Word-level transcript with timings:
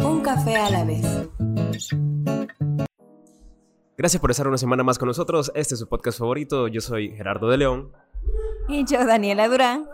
Un 0.00 0.20
café 0.20 0.56
a 0.56 0.68
la 0.68 0.84
vez. 0.84 1.06
Gracias 3.96 4.20
por 4.20 4.32
estar 4.32 4.48
una 4.48 4.58
semana 4.58 4.82
más 4.82 4.98
con 4.98 5.06
nosotros. 5.06 5.52
Este 5.54 5.74
es 5.74 5.80
su 5.80 5.88
podcast 5.88 6.18
favorito. 6.18 6.66
Yo 6.66 6.80
soy 6.80 7.10
Gerardo 7.10 7.48
de 7.48 7.58
León. 7.58 7.92
Y 8.68 8.84
yo, 8.84 9.06
Daniela 9.06 9.46
Durán. 9.46 9.86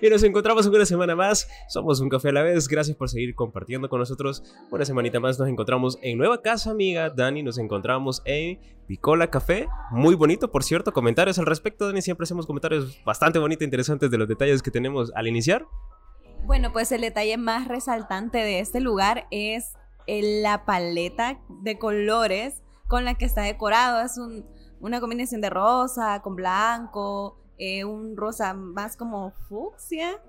Y 0.00 0.08
nos 0.08 0.22
encontramos 0.22 0.66
una 0.66 0.86
semana 0.86 1.14
más. 1.14 1.46
Somos 1.68 2.00
un 2.00 2.08
café 2.08 2.30
a 2.30 2.32
la 2.32 2.42
vez. 2.42 2.68
Gracias 2.68 2.96
por 2.96 3.10
seguir 3.10 3.34
compartiendo 3.34 3.90
con 3.90 4.00
nosotros. 4.00 4.42
Una 4.70 4.86
semanita 4.86 5.20
más 5.20 5.38
nos 5.38 5.48
encontramos 5.48 5.98
en 6.00 6.16
nueva 6.16 6.40
casa, 6.40 6.70
amiga. 6.70 7.10
Dani, 7.10 7.42
nos 7.42 7.58
encontramos 7.58 8.22
en 8.24 8.58
Picola 8.86 9.28
Café. 9.30 9.68
Muy 9.90 10.14
bonito, 10.14 10.50
por 10.50 10.64
cierto. 10.64 10.94
Comentarios 10.94 11.38
al 11.38 11.44
respecto, 11.44 11.86
Dani. 11.86 12.00
Siempre 12.00 12.24
hacemos 12.24 12.46
comentarios 12.46 12.98
bastante 13.04 13.38
bonitos 13.38 13.60
e 13.60 13.64
interesantes 13.64 14.10
de 14.10 14.16
los 14.16 14.26
detalles 14.26 14.62
que 14.62 14.70
tenemos 14.70 15.12
al 15.14 15.26
iniciar. 15.26 15.66
Bueno, 16.46 16.72
pues 16.72 16.92
el 16.92 17.00
detalle 17.00 17.36
más 17.38 17.66
resaltante 17.66 18.38
de 18.38 18.60
este 18.60 18.78
lugar 18.78 19.26
es 19.32 19.72
la 20.06 20.64
paleta 20.64 21.40
de 21.48 21.76
colores 21.76 22.62
con 22.86 23.04
la 23.04 23.14
que 23.14 23.24
está 23.24 23.42
decorado. 23.42 24.00
Es 24.00 24.16
una 24.78 25.00
combinación 25.00 25.40
de 25.40 25.50
rosa 25.50 26.22
con 26.22 26.36
blanco, 26.36 27.36
eh, 27.58 27.84
un 27.84 28.16
rosa 28.16 28.54
más 28.54 28.96
como 28.96 29.32
fucsia, 29.48 30.22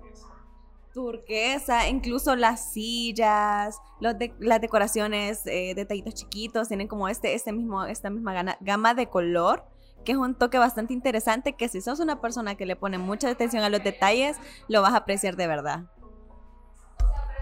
turquesa, 0.92 1.88
incluso 1.88 2.34
las 2.34 2.72
sillas, 2.72 3.80
las 4.00 4.60
decoraciones, 4.60 5.46
eh, 5.46 5.74
detallitos 5.76 6.14
chiquitos, 6.14 6.66
tienen 6.66 6.88
como 6.88 7.08
este, 7.08 7.34
este 7.34 7.52
mismo, 7.52 7.84
esta 7.84 8.10
misma 8.10 8.56
gama 8.58 8.94
de 8.94 9.08
color 9.08 9.64
que 10.04 10.12
es 10.12 10.18
un 10.18 10.34
toque 10.34 10.58
bastante 10.58 10.94
interesante 10.94 11.52
que 11.52 11.68
si 11.68 11.80
sos 11.80 12.00
una 12.00 12.20
persona 12.20 12.54
que 12.54 12.66
le 12.66 12.76
pone 12.76 12.98
mucha 12.98 13.28
atención 13.28 13.62
a 13.62 13.68
los 13.68 13.84
detalles, 13.84 14.36
lo 14.66 14.80
vas 14.80 14.94
a 14.94 14.98
apreciar 14.98 15.36
de 15.36 15.46
verdad. 15.46 15.86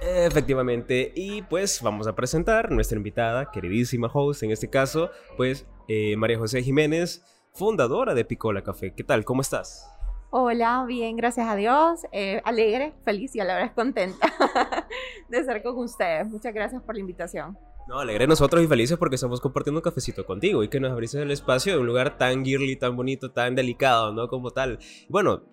Efectivamente, 0.03 1.13
y 1.15 1.43
pues 1.43 1.81
vamos 1.83 2.07
a 2.07 2.15
presentar 2.15 2.71
nuestra 2.71 2.97
invitada, 2.97 3.51
queridísima 3.51 4.11
host, 4.13 4.43
en 4.43 4.51
este 4.51 4.69
caso, 4.69 5.11
pues 5.37 5.67
eh, 5.89 6.17
María 6.17 6.39
José 6.39 6.63
Jiménez, 6.63 7.25
fundadora 7.53 8.15
de 8.15 8.25
Picola 8.25 8.63
Café. 8.63 8.93
¿Qué 8.95 9.05
tal? 9.05 9.25
¿Cómo 9.25 9.41
estás? 9.41 9.91
Hola, 10.31 10.85
bien, 10.87 11.17
gracias 11.17 11.49
a 11.49 11.57
Dios. 11.57 12.01
Eh, 12.13 12.43
alegre, 12.45 12.93
feliz 13.05 13.35
y 13.35 13.41
a 13.41 13.45
la 13.45 13.57
vez 13.57 13.73
contenta 13.73 14.27
de 15.29 15.39
estar 15.39 15.63
con 15.63 15.79
ustedes. 15.79 16.29
Muchas 16.29 16.53
gracias 16.53 16.83
por 16.83 16.95
la 16.95 17.01
invitación. 17.01 17.57
No, 17.89 18.01
alegre 18.01 18.27
nosotros 18.27 18.63
y 18.63 18.67
felices 18.67 18.99
porque 18.99 19.15
estamos 19.15 19.41
compartiendo 19.41 19.79
un 19.79 19.83
cafecito 19.83 20.27
contigo 20.27 20.63
y 20.63 20.69
que 20.69 20.81
nos 20.81 20.91
abriste 20.91 21.23
el 21.23 21.31
espacio 21.31 21.73
de 21.73 21.79
un 21.79 21.87
lugar 21.87 22.19
tan 22.19 22.45
girly, 22.45 22.77
tan 22.77 22.97
bonito, 22.97 23.31
tan 23.31 23.55
delicado, 23.55 24.13
¿no? 24.13 24.29
Como 24.29 24.51
tal. 24.51 24.79
Bueno, 25.09 25.45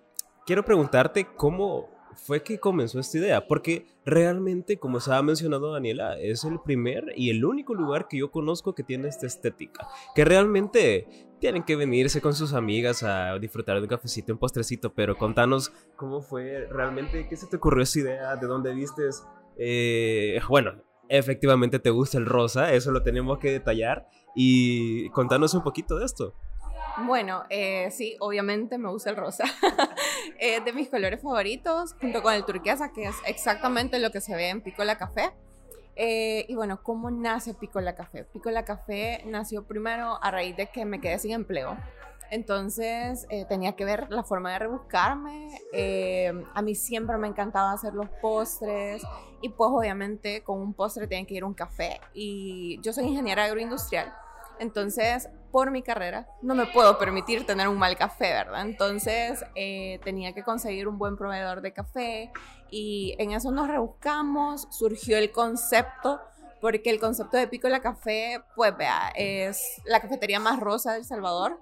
quiero 0.44 0.64
preguntarte 0.64 1.28
cómo 1.36 1.93
fue 2.16 2.42
que 2.42 2.58
comenzó 2.58 2.98
esta 2.98 3.18
idea, 3.18 3.46
porque 3.46 3.86
realmente, 4.04 4.78
como 4.78 5.00
se 5.00 5.12
ha 5.12 5.22
mencionado 5.22 5.72
Daniela, 5.72 6.18
es 6.18 6.44
el 6.44 6.60
primer 6.60 7.12
y 7.16 7.30
el 7.30 7.44
único 7.44 7.74
lugar 7.74 8.08
que 8.08 8.18
yo 8.18 8.30
conozco 8.30 8.74
que 8.74 8.82
tiene 8.82 9.08
esta 9.08 9.26
estética, 9.26 9.86
que 10.14 10.24
realmente 10.24 11.06
tienen 11.40 11.62
que 11.62 11.76
venirse 11.76 12.20
con 12.20 12.34
sus 12.34 12.54
amigas 12.54 13.02
a 13.02 13.38
disfrutar 13.38 13.76
de 13.76 13.82
un 13.82 13.88
cafecito, 13.88 14.32
un 14.32 14.38
postrecito, 14.38 14.94
pero 14.94 15.16
contanos 15.16 15.72
cómo 15.96 16.22
fue 16.22 16.66
realmente, 16.70 17.28
qué 17.28 17.36
se 17.36 17.46
te 17.46 17.56
ocurrió 17.56 17.82
esa 17.82 17.98
idea, 17.98 18.36
de 18.36 18.46
dónde 18.46 18.72
vistes, 18.74 19.24
eh, 19.58 20.40
bueno, 20.48 20.72
efectivamente 21.08 21.78
te 21.78 21.90
gusta 21.90 22.18
el 22.18 22.26
rosa, 22.26 22.72
eso 22.72 22.90
lo 22.92 23.02
tenemos 23.02 23.38
que 23.38 23.50
detallar, 23.50 24.08
y 24.34 25.08
contanos 25.10 25.54
un 25.54 25.62
poquito 25.62 25.98
de 25.98 26.06
esto. 26.06 26.34
Bueno, 27.06 27.42
eh, 27.50 27.90
sí, 27.90 28.16
obviamente 28.20 28.78
me 28.78 28.88
gusta 28.88 29.10
el 29.10 29.16
rosa. 29.16 29.44
es 30.38 30.64
de 30.64 30.72
mis 30.72 30.88
colores 30.88 31.20
favoritos, 31.20 31.94
junto 32.00 32.22
con 32.22 32.34
el 32.34 32.44
turquesa, 32.44 32.92
que 32.92 33.04
es 33.04 33.16
exactamente 33.26 33.98
lo 33.98 34.10
que 34.10 34.20
se 34.20 34.34
ve 34.34 34.48
en 34.48 34.60
Picola 34.60 34.96
Café. 34.96 35.32
Eh, 35.96 36.44
y 36.48 36.54
bueno, 36.54 36.82
¿cómo 36.82 37.10
nace 37.10 37.54
Picola 37.54 37.94
Café? 37.94 38.24
Picola 38.24 38.64
Café 38.64 39.22
nació 39.26 39.64
primero 39.64 40.18
a 40.22 40.30
raíz 40.30 40.56
de 40.56 40.66
que 40.66 40.84
me 40.84 41.00
quedé 41.00 41.18
sin 41.18 41.32
empleo. 41.32 41.76
Entonces 42.30 43.26
eh, 43.30 43.44
tenía 43.48 43.76
que 43.76 43.84
ver 43.84 44.10
la 44.10 44.24
forma 44.24 44.52
de 44.52 44.58
rebuscarme. 44.58 45.48
a 46.54 46.62
mí 46.62 46.74
siempre 46.74 47.16
me 47.16 47.28
encantaba 47.28 47.72
hacer 47.72 47.94
los 47.94 48.08
postres 48.20 49.02
y 49.40 49.50
pues 49.50 49.70
obviamente 49.72 50.42
con 50.42 50.58
un 50.58 50.74
postre 50.74 51.06
tiene 51.06 51.26
que 51.26 51.34
ir 51.34 51.44
un 51.44 51.54
café. 51.54 52.00
Y 52.12 52.80
yo 52.82 52.92
soy 52.92 53.04
ingeniera 53.04 53.44
agroindustrial. 53.44 54.12
Entonces, 54.58 55.28
por 55.54 55.70
mi 55.70 55.84
carrera, 55.84 56.26
no 56.42 56.56
me 56.56 56.66
puedo 56.66 56.98
permitir 56.98 57.46
tener 57.46 57.68
un 57.68 57.78
mal 57.78 57.96
café, 57.96 58.32
¿verdad? 58.32 58.62
Entonces, 58.62 59.44
eh, 59.54 60.00
tenía 60.02 60.32
que 60.32 60.42
conseguir 60.42 60.88
un 60.88 60.98
buen 60.98 61.16
proveedor 61.16 61.60
de 61.60 61.72
café 61.72 62.32
y 62.72 63.14
en 63.20 63.30
eso 63.30 63.52
nos 63.52 63.68
rebuscamos, 63.68 64.66
surgió 64.72 65.16
el 65.16 65.30
concepto, 65.30 66.20
porque 66.60 66.90
el 66.90 66.98
concepto 66.98 67.36
de 67.36 67.46
Pico 67.46 67.68
la 67.68 67.78
Café, 67.78 68.42
pues 68.56 68.76
vea, 68.76 69.12
es 69.14 69.80
la 69.84 70.00
cafetería 70.00 70.40
más 70.40 70.58
rosa 70.58 70.90
de 70.90 70.98
El 70.98 71.04
Salvador. 71.04 71.60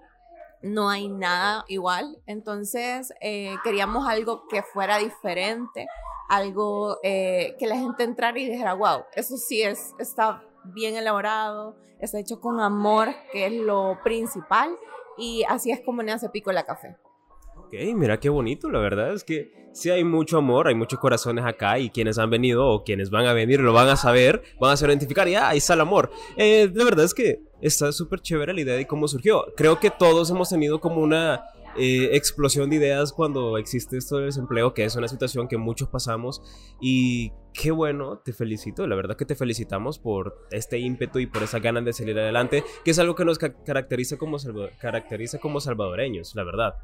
No 0.62 0.88
hay 0.88 1.08
nada 1.08 1.66
igual. 1.69 2.16
Entonces, 2.25 3.12
eh, 3.20 3.56
queríamos 3.62 4.08
algo 4.08 4.48
que 4.48 4.62
fuera 4.62 4.97
diferente, 4.97 5.86
algo 6.31 6.97
eh, 7.02 7.56
que 7.58 7.66
la 7.66 7.76
gente 7.76 8.04
entrara 8.04 8.38
y 8.38 8.48
dijera, 8.48 8.72
wow, 8.72 9.04
eso 9.14 9.36
sí 9.36 9.60
es, 9.60 9.92
está 9.98 10.42
bien 10.65 10.97
elaborado, 10.97 11.77
está 12.00 12.19
hecho 12.19 12.41
con 12.41 12.61
amor, 12.61 13.09
que 13.33 13.47
es 13.47 13.53
lo 13.53 13.99
principal, 14.03 14.71
y 15.19 15.45
así 15.49 15.71
es 15.71 15.81
como 15.81 16.03
nace 16.03 16.28
Pico 16.28 16.53
la 16.53 16.65
Café. 16.65 16.97
Ok, 17.56 17.75
mira 17.95 18.19
qué 18.19 18.28
bonito, 18.28 18.71
la 18.71 18.78
verdad 18.81 19.12
es 19.12 19.25
que 19.25 19.53
sí 19.73 19.91
hay 19.91 20.05
mucho 20.05 20.39
amor, 20.39 20.69
hay 20.69 20.75
muchos 20.75 20.99
corazones 20.99 21.45
acá 21.45 21.78
y 21.78 21.91
quienes 21.91 22.19
han 22.19 22.31
venido 22.31 22.67
o 22.67 22.84
quienes 22.84 23.11
van 23.11 23.27
a 23.27 23.33
venir 23.33 23.61
lo 23.61 23.73
van 23.73 23.89
a 23.89 23.97
saber, 23.97 24.43
van 24.61 24.73
a 24.73 24.77
saber 24.77 24.93
identificar 24.93 25.28
y 25.28 25.34
ah, 25.34 25.49
ahí 25.49 25.59
está 25.59 25.75
el 25.75 25.81
amor. 25.81 26.11
Eh, 26.37 26.71
la 26.73 26.84
verdad 26.84 27.05
es 27.05 27.15
que 27.15 27.43
está 27.61 27.93
súper 27.93 28.21
chévere 28.21 28.53
la 28.53 28.61
idea 28.61 28.77
de 28.77 28.87
cómo 28.87 29.09
surgió. 29.09 29.47
Creo 29.56 29.81
que 29.81 29.91
todos 29.91 30.31
hemos 30.31 30.49
tenido 30.50 30.81
como 30.81 31.00
una 31.00 31.44
eh, 31.77 32.10
explosión 32.16 32.71
de 32.71 32.77
ideas 32.77 33.12
cuando 33.12 33.59
existe 33.59 33.97
esto 33.97 34.16
del 34.16 34.27
desempleo, 34.27 34.75
que 34.75 34.84
es 34.84 34.97
una 34.97 35.09
situación 35.09 35.49
que 35.49 35.56
muchos 35.56 35.88
pasamos. 35.88 36.43
Y 36.81 37.33
qué 37.55 37.71
bueno, 37.71 38.19
te 38.19 38.33
felicito, 38.33 38.87
la 38.87 38.97
verdad 38.97 39.16
que 39.16 39.25
te 39.25 39.34
felicitamos 39.34 39.99
por 39.99 40.47
este 40.50 40.78
ímpetu 40.78 41.19
y 41.19 41.27
por 41.27 41.43
esa 41.43 41.59
ganas 41.59 41.84
de 41.84 41.93
salir 41.93 42.19
adelante, 42.19 42.65
que 42.84 42.91
es 42.91 42.99
algo 42.99 43.15
que 43.15 43.25
nos 43.25 43.38
caracteriza 43.38 44.16
como, 44.16 44.37
caracteriza 44.81 45.38
como 45.38 45.61
salvadoreños, 45.61 46.34
la 46.34 46.44
verdad. 46.44 46.75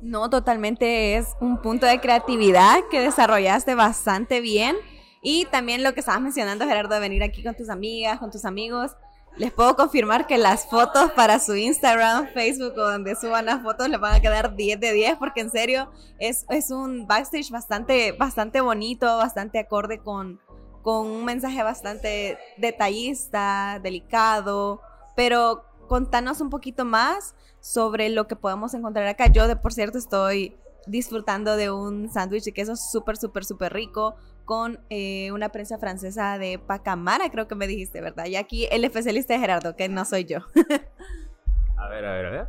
No, 0.00 0.28
totalmente 0.30 1.16
es 1.16 1.28
un 1.40 1.62
punto 1.62 1.86
de 1.86 2.00
creatividad 2.00 2.80
que 2.90 3.00
desarrollaste 3.00 3.74
bastante 3.74 4.40
bien. 4.40 4.76
Y 5.24 5.44
también 5.52 5.84
lo 5.84 5.94
que 5.94 6.00
estabas 6.00 6.20
mencionando, 6.20 6.66
Gerardo, 6.66 6.96
de 6.96 7.00
venir 7.00 7.22
aquí 7.22 7.44
con 7.44 7.54
tus 7.54 7.68
amigas, 7.68 8.18
con 8.18 8.32
tus 8.32 8.44
amigos 8.44 8.96
les 9.36 9.52
puedo 9.52 9.76
confirmar 9.76 10.26
que 10.26 10.36
las 10.36 10.66
fotos 10.66 11.10
para 11.12 11.38
su 11.38 11.54
Instagram, 11.54 12.28
Facebook 12.34 12.74
o 12.76 12.90
donde 12.90 13.16
suban 13.16 13.46
las 13.46 13.62
fotos 13.62 13.88
les 13.88 13.98
van 13.98 14.14
a 14.14 14.20
quedar 14.20 14.54
10 14.54 14.78
de 14.78 14.92
10 14.92 15.16
porque 15.16 15.40
en 15.40 15.50
serio 15.50 15.90
es, 16.18 16.44
es 16.50 16.70
un 16.70 17.06
backstage 17.06 17.50
bastante, 17.50 18.12
bastante 18.12 18.60
bonito, 18.60 19.06
bastante 19.16 19.58
acorde 19.58 19.98
con, 19.98 20.40
con 20.82 21.06
un 21.06 21.24
mensaje 21.24 21.62
bastante 21.62 22.38
detallista, 22.58 23.80
delicado, 23.82 24.80
pero 25.16 25.64
contanos 25.88 26.40
un 26.40 26.50
poquito 26.50 26.84
más 26.84 27.34
sobre 27.60 28.10
lo 28.10 28.26
que 28.26 28.36
podemos 28.36 28.74
encontrar 28.74 29.06
acá. 29.06 29.28
Yo 29.28 29.48
de 29.48 29.56
por 29.56 29.72
cierto 29.72 29.96
estoy 29.96 30.56
disfrutando 30.86 31.56
de 31.56 31.70
un 31.70 32.10
sándwich 32.10 32.44
de 32.44 32.52
queso 32.52 32.76
súper, 32.76 33.16
súper, 33.16 33.44
súper 33.44 33.72
rico 33.72 34.16
con 34.44 34.80
eh, 34.90 35.30
una 35.32 35.50
prensa 35.50 35.78
francesa 35.78 36.38
de 36.38 36.58
Pacamara, 36.58 37.30
creo 37.30 37.48
que 37.48 37.54
me 37.54 37.66
dijiste, 37.66 38.00
¿verdad? 38.00 38.26
Y 38.26 38.36
aquí 38.36 38.66
el 38.70 38.84
especialista 38.84 39.34
de 39.34 39.40
Gerardo, 39.40 39.76
que 39.76 39.88
no 39.88 40.04
soy 40.04 40.24
yo. 40.24 40.38
a 41.76 41.88
ver, 41.88 42.04
a 42.04 42.12
ver, 42.12 42.26
a 42.26 42.30
ver. 42.30 42.48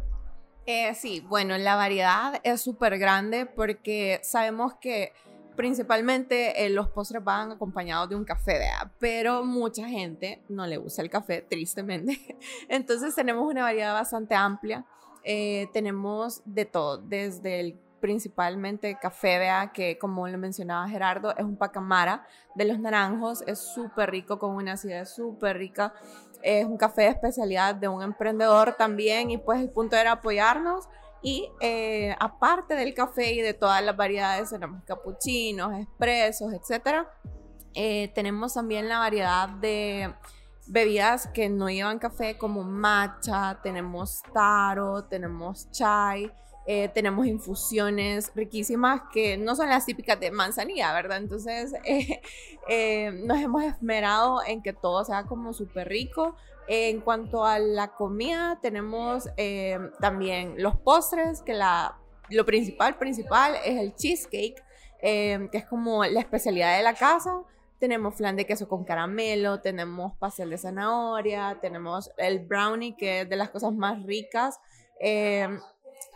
Eh, 0.66 0.94
sí, 0.96 1.26
bueno, 1.28 1.58
la 1.58 1.76
variedad 1.76 2.40
es 2.44 2.62
súper 2.62 2.98
grande 2.98 3.46
porque 3.46 4.20
sabemos 4.24 4.74
que 4.76 5.14
principalmente 5.56 6.66
eh, 6.66 6.70
los 6.70 6.90
postres 6.90 7.24
van 7.24 7.52
acompañados 7.52 8.10
de 8.10 8.16
un 8.16 8.24
café, 8.24 8.54
¿verdad? 8.54 8.92
pero 8.98 9.44
mucha 9.44 9.88
gente 9.88 10.42
no 10.50 10.66
le 10.66 10.78
gusta 10.78 11.02
el 11.02 11.10
café, 11.10 11.42
tristemente. 11.42 12.38
Entonces 12.70 13.14
tenemos 13.14 13.46
una 13.46 13.64
variedad 13.64 13.94
bastante 13.94 14.36
amplia. 14.36 14.86
tenemos 15.24 16.42
de 16.46 16.66
todo, 16.66 16.98
desde 16.98 17.60
el 17.60 17.80
principalmente 18.04 18.98
café, 19.00 19.40
vea 19.40 19.72
que 19.72 19.98
como 19.98 20.28
lo 20.28 20.38
mencionaba 20.38 20.90
Gerardo, 20.90 21.34
es 21.38 21.46
un 21.46 21.56
pacamara 21.56 22.28
de 22.54 22.66
los 22.66 22.78
naranjos, 22.78 23.46
es 23.48 23.60
súper 23.60 24.12
rico, 24.12 24.40
con 24.40 24.56
una 24.56 24.74
acidez 24.74 25.08
súper 25.16 25.58
rica. 25.58 25.94
Es 26.42 26.66
un 26.66 26.76
café 26.76 27.04
de 27.04 27.08
especialidad 27.08 27.76
de 27.76 27.88
un 27.88 28.04
emprendedor 28.04 28.74
también 28.74 29.32
y 29.32 29.38
pues 29.38 29.62
el 29.62 29.70
punto 29.70 29.96
era 29.96 30.12
apoyarnos. 30.12 30.90
Y 31.22 31.50
eh, 31.62 32.14
aparte 32.20 32.76
del 32.76 32.94
café 32.94 33.32
y 33.32 33.40
de 33.40 33.54
todas 33.54 33.82
las 33.82 33.96
variedades, 33.96 34.50
tenemos 34.50 34.84
capuchinos, 34.84 35.74
expresos, 35.80 36.52
etc. 36.52 37.08
Eh, 37.74 38.12
tenemos 38.14 38.54
también 38.54 38.90
la 38.90 39.00
variedad 39.00 39.48
de 39.48 40.14
bebidas 40.68 41.28
que 41.28 41.48
no 41.48 41.70
llevan 41.70 42.00
café 42.00 42.38
como 42.38 42.64
matcha, 42.64 43.62
tenemos 43.64 44.22
taro, 44.34 45.06
tenemos 45.06 45.72
chai, 45.72 46.30
Eh, 46.66 46.88
tenemos 46.94 47.26
infusiones 47.26 48.32
riquísimas 48.36 49.02
que 49.12 49.36
no 49.36 49.54
son 49.54 49.68
las 49.68 49.86
típicas 49.86 50.18
de 50.20 50.32
manzanilla, 50.32 50.94
¿verdad? 50.94 51.18
Entonces 51.18 51.74
eh, 51.84 52.22
eh, 52.70 53.12
nos 53.26 53.40
hemos 53.40 53.64
esmerado 53.64 54.40
en 54.46 54.62
que 54.62 54.72
todo 54.74 55.04
sea 55.04 55.26
como 55.26 55.54
súper 55.54 55.90
rico. 55.90 56.36
En 56.68 57.02
cuanto 57.02 57.44
a 57.44 57.60
la 57.60 57.90
comida, 57.90 58.58
tenemos 58.62 59.28
también 60.00 60.56
los 60.60 60.78
postres, 60.78 61.42
que 61.42 61.54
la, 61.54 61.98
lo 62.30 62.46
principal, 62.46 62.98
principal 62.98 63.56
es 63.66 63.82
el 63.82 63.94
cheesecake, 63.96 64.64
que 65.02 65.50
es 65.52 65.66
como 65.66 66.06
la 66.06 66.22
especialidad 66.22 66.78
de 66.78 66.84
la 66.84 66.94
casa. 66.94 67.42
Tenemos 67.80 68.16
flan 68.16 68.38
de 68.38 68.46
queso 68.46 68.70
con 68.70 68.86
caramelo, 68.86 69.60
tenemos 69.60 70.16
pastel 70.16 70.52
de 70.52 70.58
zanahoria, 70.58 71.58
tenemos 71.60 72.12
el 72.16 72.40
brownie, 72.40 72.96
que 72.96 73.22
es 73.22 73.30
de 73.30 73.36
las 73.36 73.50
cosas 73.50 73.74
más 73.74 74.02
ricas 74.04 74.62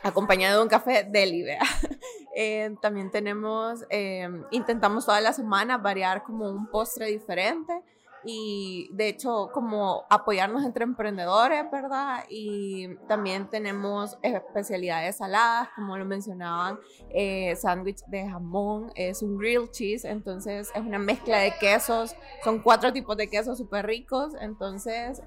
acompañado 0.03 0.57
de 0.57 0.63
un 0.63 0.69
café 0.69 1.07
deli, 1.09 1.43
vea. 1.43 1.59
Eh, 2.39 2.75
también 2.83 3.09
tenemos, 3.09 3.83
eh, 3.89 4.29
intentamos 4.51 5.07
toda 5.07 5.19
la 5.21 5.33
semana 5.33 5.79
variar 5.79 6.21
como 6.21 6.47
un 6.47 6.67
postre 6.67 7.07
diferente 7.07 7.81
y 8.23 8.91
de 8.93 9.07
hecho 9.07 9.49
como 9.51 10.05
apoyarnos 10.07 10.63
entre 10.63 10.83
emprendedores, 10.83 11.65
¿verdad? 11.71 12.25
Y 12.29 12.93
también 13.07 13.49
tenemos 13.49 14.19
especialidades 14.21 15.17
saladas, 15.17 15.69
como 15.75 15.97
lo 15.97 16.05
mencionaban, 16.05 16.77
eh, 17.09 17.55
sándwich 17.55 18.05
de 18.05 18.29
jamón, 18.29 18.91
es 18.93 19.23
un 19.23 19.39
grilled 19.39 19.71
cheese, 19.71 20.05
entonces 20.05 20.69
es 20.75 20.81
una 20.81 20.99
mezcla 20.99 21.39
de 21.39 21.55
quesos, 21.59 22.15
son 22.43 22.59
cuatro 22.59 22.93
tipos 22.93 23.17
de 23.17 23.31
quesos 23.31 23.57
súper 23.57 23.87
ricos, 23.87 24.35
entonces 24.39 25.23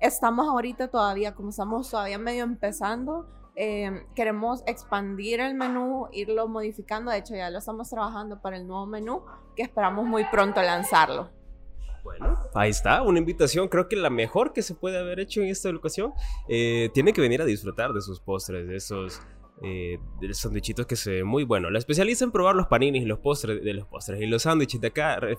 estamos 0.00 0.48
ahorita 0.48 0.88
todavía, 0.88 1.34
como 1.34 1.50
estamos 1.50 1.90
todavía 1.90 2.16
medio 2.16 2.44
empezando, 2.44 3.41
Em, 3.54 4.06
queremos 4.14 4.62
expandir 4.66 5.40
el 5.40 5.54
menú, 5.54 6.08
irlo 6.12 6.48
modificando. 6.48 7.10
De 7.10 7.18
hecho, 7.18 7.34
ya 7.34 7.50
lo 7.50 7.58
estamos 7.58 7.90
trabajando 7.90 8.40
para 8.40 8.56
el 8.56 8.66
nuevo 8.66 8.86
menú 8.86 9.22
que 9.54 9.62
esperamos 9.62 10.06
muy 10.06 10.24
pronto 10.24 10.62
lanzarlo. 10.62 11.30
Bueno, 12.02 12.38
ahí 12.54 12.70
está, 12.70 13.02
una 13.02 13.20
invitación, 13.20 13.68
creo 13.68 13.88
que 13.88 13.94
la 13.94 14.10
mejor 14.10 14.52
que 14.52 14.62
se 14.62 14.74
puede 14.74 14.98
haber 14.98 15.20
hecho 15.20 15.40
en 15.40 15.48
esta 15.48 15.68
educación. 15.68 16.12
Eh, 16.48 16.90
tiene 16.94 17.12
que 17.12 17.20
venir 17.20 17.40
a 17.42 17.44
disfrutar 17.44 17.92
de 17.92 18.00
sus 18.00 18.18
postres, 18.20 18.66
de 18.66 18.76
esos 18.76 19.22
eh, 19.62 19.98
de 20.20 20.34
sandwichitos 20.34 20.86
que 20.86 20.96
se 20.96 21.12
ven 21.12 21.26
muy 21.26 21.44
bueno. 21.44 21.70
La 21.70 21.78
especializa 21.78 22.24
en 22.24 22.32
probar 22.32 22.56
los 22.56 22.66
paninis 22.66 23.02
y 23.02 23.06
los 23.06 23.20
postres 23.20 23.62
de 23.62 23.74
los 23.74 23.86
postres 23.86 24.20
y 24.20 24.26
los 24.26 24.42
sándwiches 24.42 24.80
de 24.80 24.88
acá 24.88 25.18
eh, 25.22 25.36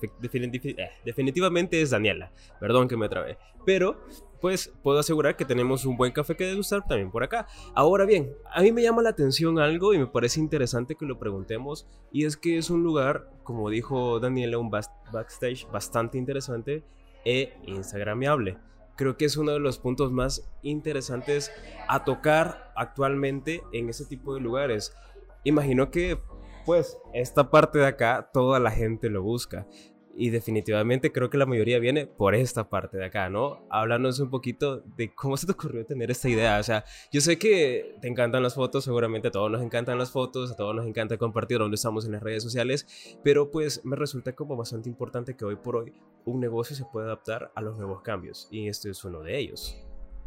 definitivamente 1.04 1.82
es 1.82 1.90
Daniela. 1.90 2.32
Perdón 2.62 2.88
que 2.88 2.96
me 2.96 3.10
trabé. 3.10 3.38
Pero 3.66 4.06
pues 4.44 4.74
puedo 4.84 5.00
asegurar 5.00 5.38
que 5.38 5.46
tenemos 5.46 5.86
un 5.86 5.96
buen 5.96 6.12
café 6.12 6.36
que 6.36 6.46
degustar 6.46 6.86
también 6.86 7.10
por 7.10 7.24
acá. 7.24 7.48
Ahora 7.74 8.04
bien, 8.04 8.36
a 8.54 8.62
mí 8.62 8.74
me 8.74 8.84
llama 8.84 9.02
la 9.02 9.12
atención 9.12 9.58
algo 9.58 9.94
y 9.94 10.00
me 10.00 10.06
parece 10.06 10.42
interesante 10.42 10.96
que 10.96 11.06
lo 11.06 11.18
preguntemos 11.18 11.88
y 12.12 12.26
es 12.26 12.36
que 12.36 12.58
es 12.58 12.70
un 12.70 12.84
lugar, 12.84 13.32
como 13.44 13.70
dijo 13.70 14.20
Daniela, 14.20 14.58
un 14.58 14.70
backstage 14.70 15.66
bastante 15.72 16.18
interesante 16.18 16.84
e 17.24 17.54
instagramiable. 17.68 18.58
Creo 18.98 19.16
que 19.16 19.24
es 19.24 19.38
uno 19.38 19.54
de 19.54 19.62
los 19.62 19.80
puntos 19.80 20.12
más 20.12 20.52
interesantes 20.62 21.50
a 21.88 22.04
tocar 22.04 22.74
actualmente 22.76 23.64
en 23.72 23.88
ese 23.88 24.04
tipo 24.04 24.34
de 24.34 24.42
lugares. 24.42 24.94
Imagino 25.46 25.90
que 25.90 26.20
pues 26.66 26.98
esta 27.14 27.50
parte 27.50 27.80
de 27.80 27.88
acá 27.88 28.30
toda 28.34 28.60
la 28.60 28.72
gente 28.72 29.10
lo 29.10 29.24
busca. 29.24 29.68
Y 30.16 30.30
definitivamente 30.30 31.12
creo 31.12 31.30
que 31.30 31.38
la 31.38 31.46
mayoría 31.46 31.80
viene 31.80 32.06
por 32.06 32.36
esta 32.36 32.70
parte 32.70 32.98
de 32.98 33.06
acá, 33.06 33.30
¿no? 33.30 33.66
Háblanos 33.70 34.20
un 34.20 34.30
poquito 34.30 34.82
de 34.96 35.14
cómo 35.14 35.38
se 35.38 35.48
te 35.48 35.54
ocurrió 35.54 35.86
tener 35.86 36.12
esta 36.12 36.30
idea. 36.30 36.60
O 36.60 36.64
sea, 36.64 36.86
yo 37.12 37.20
sé 37.20 37.40
que 37.40 37.96
te 38.02 38.08
encantan 38.08 38.44
las 38.44 38.54
fotos, 38.54 38.84
seguramente 38.84 39.30
a 39.30 39.32
todos 39.32 39.50
nos 39.50 39.62
encantan 39.62 39.98
las 39.98 40.12
fotos, 40.12 40.52
a 40.52 40.56
todos 40.56 40.76
nos 40.76 40.86
encanta 40.86 41.18
compartir 41.18 41.58
donde 41.58 41.76
estamos 41.76 42.06
en 42.06 42.12
las 42.12 42.22
redes 42.22 42.44
sociales, 42.44 43.18
pero 43.24 43.50
pues 43.50 43.84
me 43.84 43.96
resulta 43.96 44.34
como 44.34 44.56
bastante 44.56 44.90
importante 44.90 45.36
que 45.36 45.46
hoy 45.46 45.56
por 45.56 45.78
hoy 45.78 45.94
un 46.26 46.40
negocio 46.40 46.76
se 46.76 46.86
pueda 46.86 47.08
adaptar 47.08 47.52
a 47.56 47.62
los 47.62 47.78
nuevos 47.78 48.02
cambios 48.02 48.48
y 48.52 48.68
este 48.68 48.90
es 48.90 49.04
uno 49.04 49.22
de 49.22 49.38
ellos. 49.38 49.84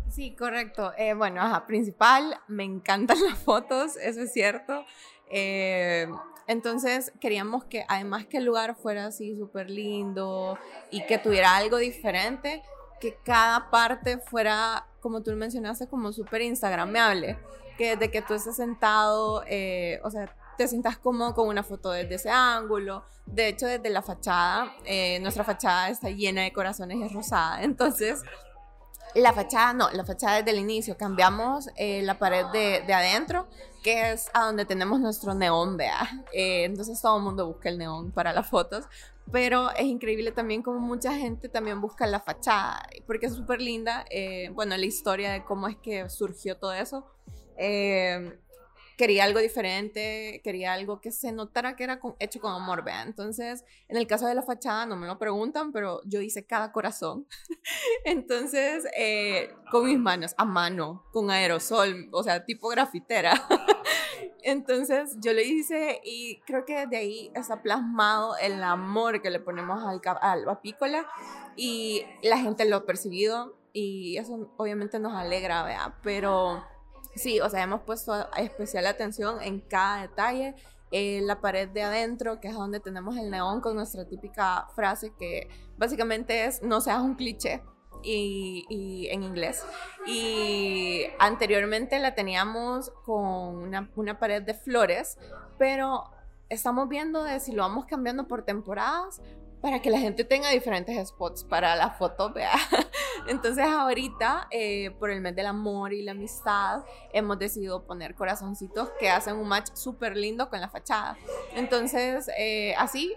Sí, 0.08 0.36
correcto. 0.36 0.92
Eh, 0.96 1.14
bueno, 1.14 1.40
ajá, 1.42 1.66
principal, 1.66 2.38
me 2.48 2.64
encantan 2.64 3.18
las 3.28 3.38
fotos, 3.38 3.96
eso 3.96 4.20
es 4.20 4.32
cierto. 4.32 4.84
Eh, 5.30 6.08
entonces 6.46 7.12
queríamos 7.20 7.64
que 7.64 7.84
además 7.88 8.26
que 8.26 8.38
el 8.38 8.44
lugar 8.44 8.76
fuera 8.76 9.06
así 9.06 9.36
súper 9.36 9.68
lindo 9.68 10.58
y 10.90 11.04
que 11.06 11.18
tuviera 11.18 11.56
algo 11.56 11.78
diferente, 11.78 12.62
que 13.00 13.16
cada 13.24 13.70
parte 13.70 14.18
fuera, 14.18 14.86
como 15.00 15.22
tú 15.22 15.32
mencionaste, 15.32 15.88
como 15.88 16.12
súper 16.12 16.42
instagramable. 16.42 17.38
Que 17.76 17.96
desde 17.96 18.10
que 18.10 18.22
tú 18.22 18.34
estés 18.34 18.56
sentado, 18.56 19.42
eh, 19.46 20.00
o 20.02 20.10
sea, 20.10 20.34
te 20.56 20.68
sientas 20.68 20.96
cómodo 20.96 21.34
con 21.34 21.48
una 21.48 21.62
foto 21.62 21.90
desde 21.90 22.14
ese 22.14 22.30
ángulo. 22.30 23.04
De 23.26 23.48
hecho, 23.48 23.66
desde 23.66 23.90
la 23.90 24.02
fachada, 24.02 24.74
eh, 24.84 25.18
nuestra 25.20 25.44
fachada 25.44 25.90
está 25.90 26.08
llena 26.10 26.42
de 26.42 26.52
corazones 26.52 26.96
y 26.98 27.02
es 27.02 27.12
rosada. 27.12 27.62
Entonces, 27.62 28.22
la 29.16 29.32
fachada, 29.32 29.72
no, 29.72 29.90
la 29.90 30.04
fachada 30.04 30.36
desde 30.38 30.50
el 30.50 30.58
inicio. 30.58 30.96
Cambiamos 30.96 31.68
eh, 31.76 32.02
la 32.02 32.18
pared 32.18 32.46
de, 32.52 32.82
de 32.86 32.92
adentro 32.92 33.46
que 33.86 34.10
es 34.10 34.28
a 34.34 34.46
donde 34.46 34.64
tenemos 34.64 34.98
nuestro 34.98 35.32
neón, 35.32 35.76
vea. 35.76 36.24
Eh, 36.32 36.64
entonces 36.64 37.00
todo 37.00 37.18
el 37.18 37.22
mundo 37.22 37.46
busca 37.46 37.68
el 37.68 37.78
neón 37.78 38.10
para 38.10 38.32
las 38.32 38.48
fotos, 38.48 38.84
pero 39.30 39.70
es 39.70 39.84
increíble 39.84 40.32
también 40.32 40.60
como 40.64 40.80
mucha 40.80 41.14
gente 41.14 41.48
también 41.48 41.80
busca 41.80 42.04
la 42.08 42.18
fachada, 42.18 42.82
porque 43.06 43.26
es 43.26 43.34
súper 43.34 43.62
linda, 43.62 44.04
eh, 44.10 44.50
bueno, 44.52 44.76
la 44.76 44.84
historia 44.84 45.30
de 45.30 45.44
cómo 45.44 45.68
es 45.68 45.76
que 45.76 46.10
surgió 46.10 46.56
todo 46.56 46.72
eso. 46.72 47.06
Eh, 47.56 48.36
quería 48.96 49.24
algo 49.24 49.40
diferente, 49.40 50.40
quería 50.42 50.72
algo 50.72 51.00
que 51.00 51.12
se 51.12 51.32
notara 51.32 51.76
que 51.76 51.84
era 51.84 52.00
hecho 52.18 52.40
con 52.40 52.52
amor, 52.52 52.82
vea. 52.82 53.02
Entonces, 53.02 53.64
en 53.88 53.96
el 53.96 54.06
caso 54.06 54.26
de 54.26 54.34
la 54.34 54.42
fachada, 54.42 54.86
no 54.86 54.96
me 54.96 55.06
lo 55.06 55.18
preguntan, 55.18 55.70
pero 55.72 56.00
yo 56.04 56.20
hice 56.20 56.46
cada 56.46 56.72
corazón. 56.72 57.26
Entonces, 58.04 58.86
eh, 58.96 59.54
con 59.70 59.84
mis 59.84 59.98
manos, 59.98 60.34
a 60.38 60.44
mano, 60.44 61.04
con 61.12 61.30
aerosol, 61.30 62.08
o 62.12 62.22
sea, 62.22 62.44
tipo 62.44 62.68
grafitera. 62.68 63.32
Entonces, 64.42 65.16
yo 65.20 65.32
lo 65.32 65.40
hice 65.40 66.00
y 66.04 66.40
creo 66.46 66.64
que 66.64 66.76
desde 66.80 66.96
ahí 66.96 67.30
está 67.34 67.62
plasmado 67.62 68.36
el 68.38 68.62
amor 68.62 69.20
que 69.20 69.30
le 69.30 69.40
ponemos 69.40 69.82
al, 69.84 70.00
al 70.22 70.48
apícola 70.48 71.06
y 71.56 72.04
la 72.22 72.38
gente 72.38 72.64
lo 72.64 72.76
ha 72.76 72.86
percibido 72.86 73.56
y 73.72 74.16
eso 74.16 74.50
obviamente 74.56 74.98
nos 74.98 75.14
alegra, 75.14 75.62
vea, 75.64 75.98
pero 76.02 76.64
Sí, 77.16 77.40
o 77.40 77.48
sea, 77.48 77.62
hemos 77.62 77.80
puesto 77.82 78.30
especial 78.36 78.86
atención 78.86 79.42
en 79.42 79.60
cada 79.60 80.02
detalle. 80.02 80.54
En 80.92 81.26
la 81.26 81.40
pared 81.40 81.68
de 81.68 81.82
adentro, 81.82 82.40
que 82.40 82.46
es 82.46 82.54
donde 82.54 82.78
tenemos 82.78 83.16
el 83.16 83.28
neón 83.30 83.60
con 83.60 83.74
nuestra 83.74 84.06
típica 84.06 84.68
frase 84.76 85.12
que 85.18 85.48
básicamente 85.76 86.44
es 86.44 86.62
no 86.62 86.80
seas 86.80 87.00
un 87.00 87.16
cliché. 87.16 87.62
Y, 88.08 89.08
en 89.10 89.24
inglés. 89.24 89.64
Y 90.06 91.06
anteriormente 91.18 91.98
la 91.98 92.14
teníamos 92.14 92.90
con 93.04 93.56
una, 93.56 93.90
una 93.96 94.20
pared 94.20 94.42
de 94.42 94.54
flores, 94.54 95.18
pero 95.58 96.04
estamos 96.48 96.88
viendo 96.88 97.24
de 97.24 97.40
si 97.40 97.50
lo 97.50 97.62
vamos 97.62 97.86
cambiando 97.86 98.28
por 98.28 98.44
temporadas 98.44 99.20
para 99.60 99.80
que 99.80 99.90
la 99.90 99.98
gente 99.98 100.22
tenga 100.22 100.50
diferentes 100.50 101.08
spots 101.08 101.42
para 101.42 101.74
la 101.74 101.90
foto, 101.90 102.32
vea. 102.32 102.52
Entonces 103.28 103.64
ahorita, 103.66 104.48
eh, 104.50 104.90
por 104.98 105.10
el 105.10 105.20
mes 105.20 105.34
del 105.34 105.46
amor 105.46 105.92
y 105.92 106.02
la 106.02 106.12
amistad, 106.12 106.84
hemos 107.12 107.38
decidido 107.38 107.84
poner 107.84 108.14
corazoncitos 108.14 108.90
que 108.98 109.08
hacen 109.10 109.36
un 109.36 109.48
match 109.48 109.70
súper 109.74 110.16
lindo 110.16 110.48
con 110.48 110.60
la 110.60 110.68
fachada. 110.68 111.16
Entonces, 111.54 112.30
eh, 112.38 112.74
así 112.78 113.14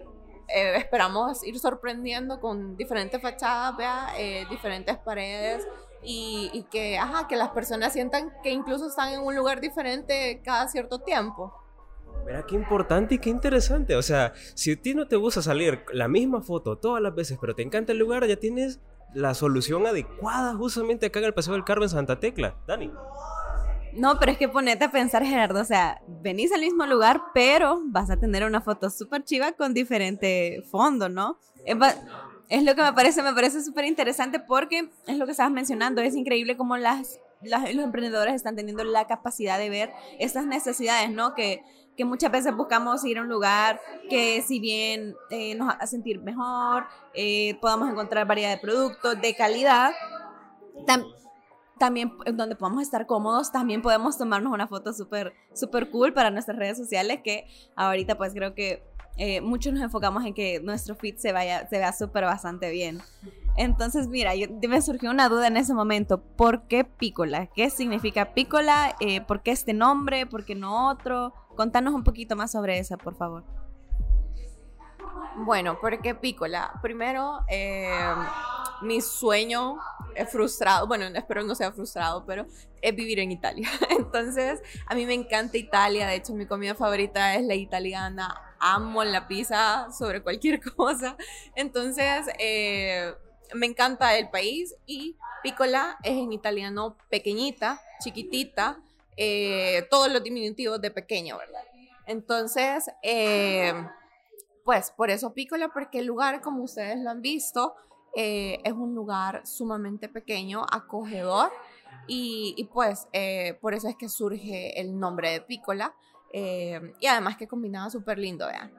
eh, 0.48 0.78
esperamos 0.78 1.44
ir 1.46 1.60
sorprendiendo 1.60 2.40
con 2.40 2.76
diferentes 2.76 3.22
fachadas, 3.22 3.78
vea, 3.78 4.14
diferentes 4.50 4.98
paredes. 4.98 5.68
Y, 6.02 6.50
y 6.54 6.64
que, 6.64 6.98
ajá, 6.98 7.28
que 7.28 7.36
las 7.36 7.50
personas 7.50 7.92
sientan 7.92 8.32
que 8.42 8.52
incluso 8.52 8.88
están 8.88 9.12
en 9.12 9.20
un 9.20 9.36
lugar 9.36 9.60
diferente 9.60 10.42
cada 10.46 10.70
cierto 10.70 11.00
tiempo. 11.00 11.54
Mira 12.26 12.46
qué 12.46 12.56
importante 12.56 13.16
y 13.16 13.20
qué 13.20 13.30
interesante. 13.30 13.96
O 13.96 14.02
sea, 14.02 14.34
si 14.54 14.72
a 14.72 14.82
ti 14.82 14.94
no 14.94 15.08
te 15.08 15.16
gusta 15.16 15.42
salir 15.42 15.84
la 15.92 16.08
misma 16.08 16.42
foto 16.42 16.78
todas 16.78 17.02
las 17.02 17.14
veces, 17.16 17.38
pero 17.42 17.56
te 17.56 17.64
encanta 17.64 17.92
el 17.92 17.98
lugar, 17.98 18.26
ya 18.28 18.38
tienes 18.38 18.80
la 19.14 19.34
solución 19.34 19.86
adecuada 19.88 20.56
justamente 20.56 21.08
acá 21.08 21.20
en 21.20 21.26
el 21.26 21.34
Paseo 21.34 21.54
del 21.54 21.64
Carmen 21.64 21.90
Santa 21.90 22.20
Tecla. 22.20 22.56
Dani. 22.68 22.92
No, 23.94 24.20
pero 24.20 24.32
es 24.32 24.38
que 24.38 24.48
ponete 24.48 24.86
a 24.86 24.92
pensar, 24.92 25.26
Gerardo, 25.26 25.62
o 25.62 25.66
sea, 25.66 26.02
venís 26.08 26.52
al 26.52 26.62
mismo 26.62 26.86
lugar, 26.86 27.22
pero 27.34 27.82
vas 27.86 28.10
a 28.10 28.18
tener 28.18 28.44
una 28.46 28.62
foto 28.62 28.90
súper 28.90 29.24
chiva 29.24 29.54
con 29.54 29.74
diferente 29.74 30.64
fondo, 30.70 31.10
¿no? 31.10 31.40
Es, 31.66 32.64
lo 32.64 32.76
que 32.76 32.82
me 32.82 32.94
parece, 32.94 33.24
me 33.24 33.34
parece 33.34 33.64
súper 33.64 33.86
interesante 33.86 34.40
porque 34.40 34.90
es 35.08 35.18
lo 35.18 35.26
que 35.26 35.32
estabas 35.32 35.52
mencionando, 35.52 36.02
es 36.02 36.16
increíble 36.16 36.56
cómo 36.56 36.78
las, 36.78 37.20
los 37.42 37.84
emprendedores 37.84 38.36
están 38.36 38.56
teniendo 38.56 38.84
la 38.84 39.08
capacidad 39.08 39.58
de 39.58 39.70
ver 39.70 39.92
estas 40.20 40.46
necesidades, 40.46 41.10
¿no? 41.10 41.34
Que 41.34 41.64
que 42.00 42.06
muchas 42.06 42.32
veces 42.32 42.56
buscamos 42.56 43.04
ir 43.04 43.18
a 43.18 43.24
un 43.24 43.28
lugar 43.28 43.82
que 44.10 44.42
si 44.42 44.62
bien 44.62 45.18
eh, 45.30 45.54
nos 45.56 45.74
haga 45.74 45.86
sentir 45.86 46.22
mejor, 46.22 46.86
eh, 47.14 47.58
podamos 47.60 47.90
encontrar 47.90 48.26
variedad 48.26 48.52
de 48.52 48.58
productos 48.58 49.20
de 49.20 49.36
calidad, 49.36 49.92
también 51.78 52.14
donde 52.34 52.56
podamos 52.56 52.84
estar 52.84 53.06
cómodos, 53.06 53.52
también 53.52 53.82
podemos 53.82 54.18
tomarnos 54.18 54.54
una 54.54 54.66
foto 54.66 54.94
súper, 54.94 55.34
súper 55.54 55.90
cool 55.90 56.14
para 56.14 56.32
nuestras 56.32 56.58
redes 56.58 56.78
sociales, 56.78 57.20
que 57.22 57.48
ahorita 57.76 58.18
pues 58.18 58.32
creo 58.34 58.56
que 58.56 58.82
eh, 59.18 59.42
muchos 59.42 59.74
nos 59.74 59.82
enfocamos 59.84 60.24
en 60.24 60.34
que 60.34 60.62
nuestro 60.62 60.96
feed 60.96 61.18
se, 61.18 61.34
vaya, 61.34 61.68
se 61.68 61.80
vea 61.80 61.92
súper 61.92 62.24
bastante 62.24 62.72
bien. 62.72 63.02
Entonces, 63.58 64.08
mira, 64.08 64.34
yo, 64.36 64.48
me 64.70 64.82
surgió 64.82 65.12
una 65.12 65.28
duda 65.28 65.48
en 65.48 65.58
ese 65.58 65.74
momento. 65.74 66.22
¿Por 66.22 66.64
qué 66.70 66.86
pícola? 66.86 67.48
¿Qué 67.48 67.70
significa 67.70 68.34
pícola? 68.34 68.96
Eh, 69.02 69.20
¿Por 69.20 69.44
qué 69.44 69.52
este 69.52 69.74
nombre? 69.74 70.26
¿Por 70.26 70.46
qué 70.46 70.56
no 70.56 70.90
otro? 70.90 71.34
Contanos 71.60 71.94
un 71.94 72.06
poquito 72.06 72.38
más 72.38 72.54
sobre 72.54 72.80
eso, 72.80 72.98
por 72.98 73.16
favor. 73.16 73.44
Bueno, 75.40 75.78
¿por 75.82 76.02
qué 76.02 76.16
pícola? 76.16 76.80
Primero, 76.82 77.42
eh, 77.50 78.16
mi 78.82 79.02
sueño 79.02 79.78
es 80.16 80.32
frustrado, 80.32 80.88
bueno, 80.88 81.04
espero 81.08 81.44
no 81.44 81.56
sea 81.56 81.74
frustrado, 81.74 82.26
pero 82.26 82.46
es 82.82 82.96
vivir 82.96 83.20
en 83.20 83.34
Italia. 83.34 83.68
Entonces, 83.90 84.62
a 84.88 84.96
mí 84.96 85.06
me 85.06 85.14
encanta 85.14 85.58
Italia, 85.58 86.08
de 86.08 86.16
hecho 86.16 86.34
mi 86.34 86.46
comida 86.46 86.76
favorita 86.76 87.36
es 87.36 87.44
la 87.44 87.56
italiana, 87.56 88.34
amo 88.58 89.04
la 89.04 89.28
pizza 89.28 89.92
sobre 89.92 90.24
cualquier 90.24 90.62
cosa. 90.76 91.18
Entonces, 91.56 92.26
eh, 92.40 93.14
me 93.54 93.66
encanta 93.66 94.18
el 94.18 94.30
país 94.30 94.78
y 94.86 95.18
piccola 95.44 95.98
es 96.04 96.14
en 96.14 96.32
italiano 96.32 96.96
pequeñita, 97.10 97.82
chiquitita, 98.02 98.82
eh, 99.22 99.86
todos 99.90 100.12
los 100.12 100.24
diminutivos 100.24 100.80
de 100.80 100.92
pequeño, 100.92 101.38
¿verdad? 101.38 101.62
Entonces, 102.06 102.90
eh, 103.04 103.74
pues 104.64 104.92
por 104.92 105.10
eso 105.10 105.34
piccola, 105.34 105.70
porque 105.70 106.00
el 106.00 106.06
lugar, 106.06 106.42
como 106.42 106.64
ustedes 106.64 106.98
lo 107.00 107.10
han 107.10 107.22
visto, 107.22 107.76
eh, 108.16 108.60
es 108.64 108.74
un 108.74 108.96
lugar 108.96 109.46
sumamente 109.46 110.08
pequeño, 110.08 110.66
acogedor, 110.72 111.52
y, 112.08 112.68
pues 112.74 113.08
por 113.62 113.76
eso 113.76 113.88
es 113.88 113.96
que 113.96 114.10
surge 114.10 114.80
el 114.80 115.00
nombre 115.00 115.32
de 115.32 115.42
piccola, 115.42 115.94
y 116.34 117.06
además 117.06 117.38
que 117.38 117.48
combinaba 117.48 117.90
súper 117.90 118.18
lindo, 118.18 118.48
vean. 118.48 118.72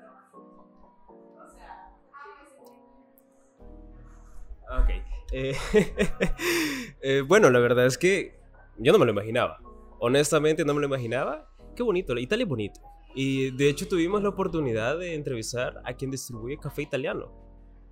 Ok. 4.71 4.91
Eh, 5.33 5.57
eh, 7.03 7.23
bueno, 7.27 7.51
la 7.51 7.59
verdad 7.59 7.87
es 7.87 7.99
que 7.99 8.39
yo 8.79 8.93
no 8.93 8.99
me 8.99 9.05
lo 9.05 9.13
imaginaba. 9.13 9.61
Honestamente 10.00 10.64
no 10.64 10.75
me 10.75 10.80
lo 10.80 10.87
imaginaba. 10.87 11.49
Qué 11.76 11.83
bonito, 11.83 12.16
Italia 12.19 12.45
es 12.45 12.49
bonito. 12.49 12.80
Y 13.14 13.50
de 13.52 13.69
hecho 13.69 13.87
tuvimos 13.87 14.23
la 14.23 14.30
oportunidad 14.30 14.99
de 14.99 15.14
entrevistar 15.14 15.80
a 15.85 15.95
quien 15.95 16.11
distribuye 16.11 16.59
café 16.59 16.83
italiano. 16.83 17.33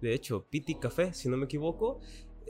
De 0.01 0.15
hecho, 0.15 0.47
Pitti 0.49 0.77
Café, 0.77 1.13
si 1.13 1.29
no 1.29 1.37
me 1.37 1.47
equivoco, 1.47 2.01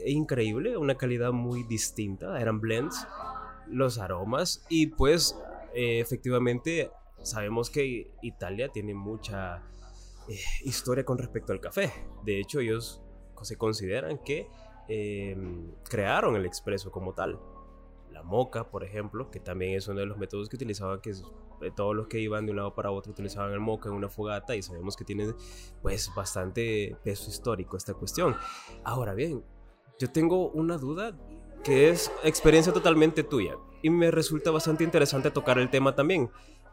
increíble, 0.05 0.77
una 0.77 0.95
calidad 0.95 1.31
muy 1.31 1.63
distinta. 1.63 2.39
Eran 2.39 2.59
blends, 2.59 3.07
los 3.67 3.97
aromas 3.97 4.65
y 4.69 4.87
pues 4.87 5.37
eh, 5.73 5.99
efectivamente 5.99 6.91
sabemos 7.21 7.69
que 7.69 8.11
Italia 8.21 8.69
tiene 8.69 8.93
mucha 8.93 9.63
historia 10.63 11.03
con 11.03 11.17
respecto 11.17 11.53
al 11.53 11.59
café. 11.59 11.91
De 12.23 12.39
hecho, 12.39 12.59
ellos 12.59 13.01
se 13.41 13.57
consideran 13.57 14.17
que 14.19 14.47
em, 14.87 15.71
crearon 15.89 16.35
el 16.35 16.45
expreso 16.45 16.91
como 16.91 17.13
tal. 17.13 17.39
La 18.19 18.25
moca, 18.25 18.69
por 18.69 18.83
ejemplo, 18.83 19.31
que 19.31 19.39
también 19.39 19.77
es 19.77 19.87
uno 19.87 20.01
de 20.01 20.05
los 20.05 20.17
métodos 20.17 20.49
que 20.49 20.57
utilizaban, 20.57 20.99
que 20.99 21.11
eh, 21.11 21.71
todos 21.73 21.95
los 21.95 22.07
que 22.07 22.19
iban 22.19 22.45
de 22.45 22.51
un 22.51 22.57
lado 22.57 22.75
para 22.75 22.91
otro 22.91 23.13
utilizaban 23.13 23.53
el 23.53 23.61
moca 23.61 23.87
en 23.87 23.95
una 23.95 24.09
fogata 24.09 24.57
y 24.57 24.61
sabemos 24.61 24.97
que 24.97 25.05
tiene 25.05 25.33
pues 25.81 26.11
bastante 26.13 26.97
peso 27.01 27.29
histórico 27.29 27.77
esta 27.77 27.93
cuestión. 27.93 28.35
Ahora 28.83 29.13
bien, 29.13 29.41
yo 29.99 30.11
tengo 30.11 30.49
una 30.49 30.77
duda 30.77 31.17
que 31.63 31.87
es 31.87 32.11
experiencia 32.25 32.73
totalmente 32.73 33.23
tuya 33.23 33.55
y 33.81 33.89
me 33.89 34.11
resulta 34.11 34.51
bastante 34.51 34.83
interesante 34.83 35.31
tocar 35.31 35.57
el 35.57 35.69
tema 35.69 35.95
también 35.95 36.29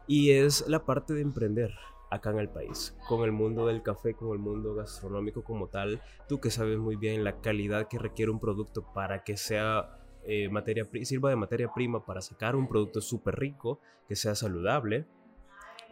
y 0.09 0.33
es 0.33 0.67
la 0.67 0.85
parte 0.85 1.15
de 1.15 1.21
emprender 1.21 1.71
acá 2.11 2.31
en 2.31 2.41
el 2.41 2.49
país, 2.49 2.97
con 3.09 3.23
el 3.23 3.31
mundo 3.31 3.69
del 3.69 3.85
café, 3.85 4.15
con 4.15 4.33
el 4.33 4.41
mundo 4.41 4.75
gastronómico 4.75 5.45
como 5.45 5.69
tal, 5.69 6.03
tú 6.29 6.41
que 6.41 6.51
sabes 6.51 6.79
muy 6.79 6.97
bien 6.97 7.23
la 7.23 7.41
calidad 7.41 7.87
que 7.87 8.01
requiere 8.01 8.33
un 8.33 8.41
producto 8.41 8.93
para 8.93 9.23
que 9.23 9.37
sea 9.37 10.01
eh, 10.27 10.49
materia, 10.49 10.87
sirva 11.03 11.31
de 11.31 11.37
materia 11.37 11.73
prima 11.73 12.05
para 12.05 12.21
sacar 12.21 12.57
un 12.57 12.69
producto 12.69 13.01
súper 13.01 13.37
rico, 13.37 13.81
que 14.09 14.17
sea 14.17 14.35
saludable 14.35 15.07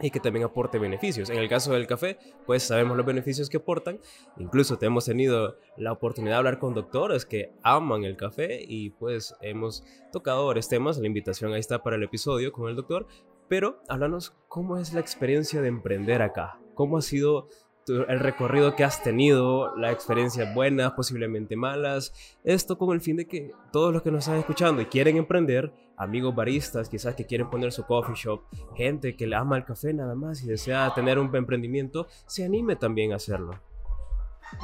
y 0.00 0.10
que 0.10 0.20
también 0.20 0.44
aporte 0.44 0.78
beneficios. 0.78 1.30
En 1.30 1.38
el 1.38 1.48
caso 1.48 1.72
del 1.72 1.86
café, 1.86 2.18
pues 2.46 2.64
sabemos 2.64 2.96
los 2.96 3.06
beneficios 3.06 3.48
que 3.48 3.58
aportan. 3.58 4.00
Incluso 4.38 4.76
hemos 4.80 5.04
tenido 5.04 5.56
la 5.76 5.92
oportunidad 5.92 6.34
de 6.34 6.38
hablar 6.38 6.58
con 6.58 6.74
doctores 6.74 7.24
que 7.24 7.52
aman 7.62 8.04
el 8.04 8.16
café 8.16 8.60
y 8.66 8.90
pues 8.90 9.34
hemos 9.40 9.84
tocado 10.12 10.46
varios 10.46 10.68
temas. 10.68 10.98
La 10.98 11.06
invitación 11.06 11.52
ahí 11.52 11.60
está 11.60 11.82
para 11.82 11.96
el 11.96 12.02
episodio 12.02 12.52
con 12.52 12.68
el 12.68 12.76
doctor. 12.76 13.06
Pero 13.48 13.82
háblanos 13.88 14.34
cómo 14.48 14.78
es 14.78 14.94
la 14.94 15.00
experiencia 15.00 15.60
de 15.60 15.68
emprender 15.68 16.22
acá. 16.22 16.58
¿Cómo 16.74 16.96
ha 16.96 17.02
sido 17.02 17.48
el 17.86 18.20
recorrido 18.20 18.74
que 18.74 18.84
has 18.84 19.02
tenido, 19.02 19.76
la 19.76 19.92
experiencia 19.92 20.52
buenas, 20.54 20.92
posiblemente 20.92 21.56
malas. 21.56 22.12
Esto 22.44 22.78
con 22.78 22.94
el 22.94 23.00
fin 23.00 23.16
de 23.16 23.26
que 23.26 23.52
todos 23.72 23.92
los 23.92 24.02
que 24.02 24.10
nos 24.10 24.24
están 24.24 24.38
escuchando 24.38 24.82
y 24.82 24.86
quieren 24.86 25.16
emprender, 25.16 25.72
amigos 25.96 26.34
baristas, 26.34 26.88
quizás 26.88 27.14
que 27.14 27.26
quieren 27.26 27.50
poner 27.50 27.72
su 27.72 27.84
coffee 27.84 28.14
shop, 28.14 28.42
gente 28.74 29.16
que 29.16 29.26
le 29.26 29.36
ama 29.36 29.56
el 29.56 29.64
café 29.64 29.92
nada 29.92 30.14
más 30.14 30.42
y 30.42 30.46
desea 30.46 30.92
tener 30.94 31.18
un 31.18 31.34
emprendimiento, 31.34 32.06
se 32.26 32.44
anime 32.44 32.76
también 32.76 33.12
a 33.12 33.16
hacerlo. 33.16 33.60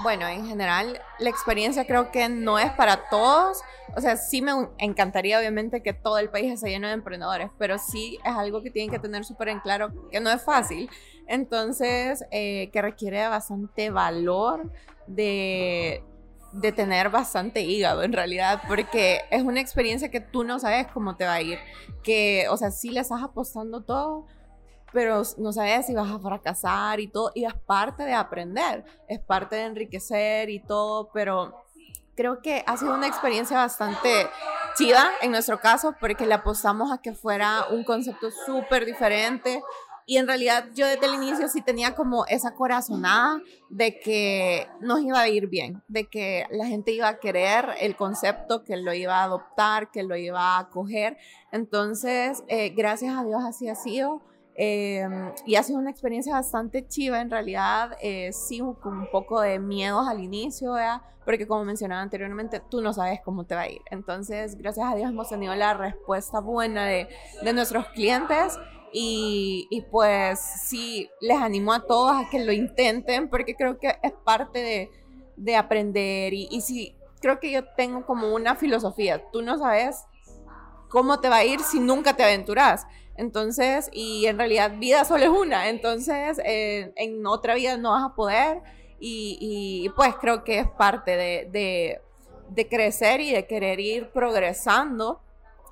Bueno, 0.02 0.26
en 0.28 0.46
general, 0.46 1.00
la 1.18 1.30
experiencia 1.30 1.86
creo 1.86 2.10
que 2.10 2.28
no 2.28 2.58
es 2.58 2.70
para 2.72 3.08
todos. 3.08 3.62
O 3.96 4.00
sea, 4.00 4.16
sí 4.16 4.40
me 4.40 4.52
encantaría, 4.78 5.38
obviamente, 5.38 5.82
que 5.82 5.92
todo 5.92 6.18
el 6.18 6.30
país 6.30 6.52
esté 6.52 6.70
lleno 6.70 6.88
de 6.88 6.94
emprendedores, 6.94 7.50
pero 7.58 7.76
sí 7.78 8.18
es 8.24 8.32
algo 8.32 8.62
que 8.62 8.70
tienen 8.70 8.90
que 8.90 8.98
tener 8.98 9.24
súper 9.24 9.48
en 9.48 9.60
claro 9.60 9.90
que 10.10 10.20
no 10.20 10.30
es 10.30 10.42
fácil. 10.42 10.88
Entonces, 11.26 12.24
eh, 12.30 12.70
que 12.72 12.82
requiere 12.82 13.26
bastante 13.28 13.90
valor 13.90 14.72
de, 15.06 16.02
de 16.52 16.72
tener 16.72 17.10
bastante 17.10 17.62
hígado 17.62 18.02
en 18.02 18.12
realidad, 18.12 18.62
porque 18.68 19.20
es 19.30 19.42
una 19.42 19.60
experiencia 19.60 20.10
que 20.10 20.20
tú 20.20 20.44
no 20.44 20.58
sabes 20.58 20.86
cómo 20.88 21.16
te 21.16 21.24
va 21.24 21.34
a 21.34 21.42
ir. 21.42 21.58
Que, 22.02 22.46
o 22.48 22.56
sea, 22.56 22.70
sí 22.70 22.90
le 22.90 23.00
estás 23.00 23.22
apostando 23.22 23.82
todo 23.82 24.26
pero 24.92 25.22
no 25.38 25.52
sabes 25.52 25.86
si 25.86 25.94
vas 25.94 26.10
a 26.10 26.18
fracasar 26.18 27.00
y 27.00 27.08
todo, 27.08 27.32
y 27.34 27.44
es 27.44 27.54
parte 27.54 28.04
de 28.04 28.14
aprender, 28.14 28.84
es 29.08 29.20
parte 29.20 29.56
de 29.56 29.64
enriquecer 29.64 30.50
y 30.50 30.60
todo, 30.60 31.10
pero 31.12 31.54
creo 32.20 32.42
que 32.42 32.62
ha 32.66 32.76
sido 32.76 32.94
una 32.94 33.06
experiencia 33.06 33.56
bastante 33.56 34.28
chida 34.76 35.10
en 35.22 35.30
nuestro 35.30 35.58
caso, 35.58 35.94
porque 35.98 36.26
le 36.26 36.34
apostamos 36.34 36.92
a 36.92 36.98
que 36.98 37.14
fuera 37.14 37.66
un 37.70 37.82
concepto 37.84 38.30
súper 38.46 38.84
diferente. 38.84 39.62
Y 40.06 40.16
en 40.16 40.26
realidad 40.26 40.66
yo 40.74 40.86
desde 40.86 41.06
el 41.06 41.14
inicio 41.14 41.48
sí 41.48 41.62
tenía 41.62 41.94
como 41.94 42.26
esa 42.26 42.52
corazonada 42.54 43.40
de 43.68 44.00
que 44.00 44.66
nos 44.80 45.00
iba 45.00 45.20
a 45.20 45.28
ir 45.28 45.46
bien, 45.46 45.82
de 45.86 46.08
que 46.08 46.46
la 46.50 46.66
gente 46.66 46.92
iba 46.92 47.08
a 47.08 47.20
querer 47.20 47.70
el 47.80 47.96
concepto, 47.96 48.64
que 48.64 48.76
lo 48.76 48.92
iba 48.92 49.20
a 49.20 49.24
adoptar, 49.24 49.90
que 49.90 50.02
lo 50.02 50.16
iba 50.16 50.56
a 50.56 50.58
acoger. 50.58 51.16
Entonces, 51.52 52.42
eh, 52.48 52.70
gracias 52.70 53.16
a 53.16 53.24
Dios 53.24 53.42
así 53.46 53.68
ha 53.68 53.76
sido. 53.76 54.20
Em, 54.54 55.32
y 55.46 55.54
ha 55.54 55.62
sido 55.62 55.78
una 55.78 55.90
experiencia 55.90 56.34
bastante 56.34 56.86
chiva 56.86 57.20
en 57.20 57.30
realidad, 57.30 57.96
eh, 58.02 58.32
sí, 58.32 58.60
con 58.80 58.98
un 58.98 59.10
poco 59.10 59.40
de 59.40 59.58
miedos 59.58 60.06
al 60.08 60.20
inicio, 60.20 60.74
porque 61.24 61.46
como 61.46 61.64
mencionaba 61.64 62.02
anteriormente, 62.02 62.60
tú 62.70 62.80
no 62.80 62.92
sabes 62.92 63.20
cómo 63.24 63.44
te 63.44 63.54
va 63.54 63.62
a 63.62 63.68
ir. 63.68 63.80
Entonces, 63.90 64.56
gracias 64.56 64.86
a 64.86 64.94
Dios 64.94 65.10
hemos 65.10 65.28
tenido 65.28 65.54
la 65.54 65.74
respuesta 65.74 66.40
buena 66.40 66.86
de, 66.86 67.08
de 67.42 67.52
nuestros 67.52 67.86
clientes 67.88 68.58
y, 68.92 69.68
y, 69.70 69.82
pues 69.82 70.40
sí, 70.40 71.08
les 71.20 71.38
animo 71.38 71.72
a 71.72 71.86
todos 71.86 72.12
a 72.12 72.28
que 72.28 72.44
lo 72.44 72.52
intenten 72.52 73.28
porque 73.28 73.54
creo 73.54 73.78
que 73.78 73.96
es 74.02 74.12
parte 74.24 74.58
de, 74.58 74.90
de 75.36 75.56
aprender. 75.56 76.34
Y, 76.34 76.48
y 76.50 76.60
sí, 76.60 76.96
creo 77.20 77.38
que 77.38 77.52
yo 77.52 77.64
tengo 77.76 78.04
como 78.04 78.34
una 78.34 78.56
filosofía, 78.56 79.22
tú 79.30 79.42
no 79.42 79.58
sabes 79.58 80.04
cómo 80.90 81.20
te 81.20 81.30
va 81.30 81.36
a 81.36 81.44
ir 81.44 81.60
si 81.60 81.80
nunca 81.80 82.14
te 82.14 82.22
aventuras. 82.22 82.86
Entonces, 83.16 83.88
y 83.92 84.26
en 84.26 84.36
realidad 84.36 84.72
vida 84.78 85.04
solo 85.04 85.24
es 85.24 85.30
una, 85.30 85.68
entonces 85.68 86.40
en 86.44 87.26
otra 87.26 87.54
vida 87.54 87.76
no 87.76 87.90
vas 87.92 88.04
a 88.04 88.14
poder 88.14 88.62
y, 89.00 89.90
pues 89.96 90.14
creo 90.20 90.44
que 90.44 90.60
es 90.60 90.68
parte 90.68 91.16
de, 91.16 92.66
crecer 92.68 93.20
y 93.20 93.32
de 93.32 93.46
querer 93.46 93.80
ir 93.80 94.10
progresando. 94.10 95.20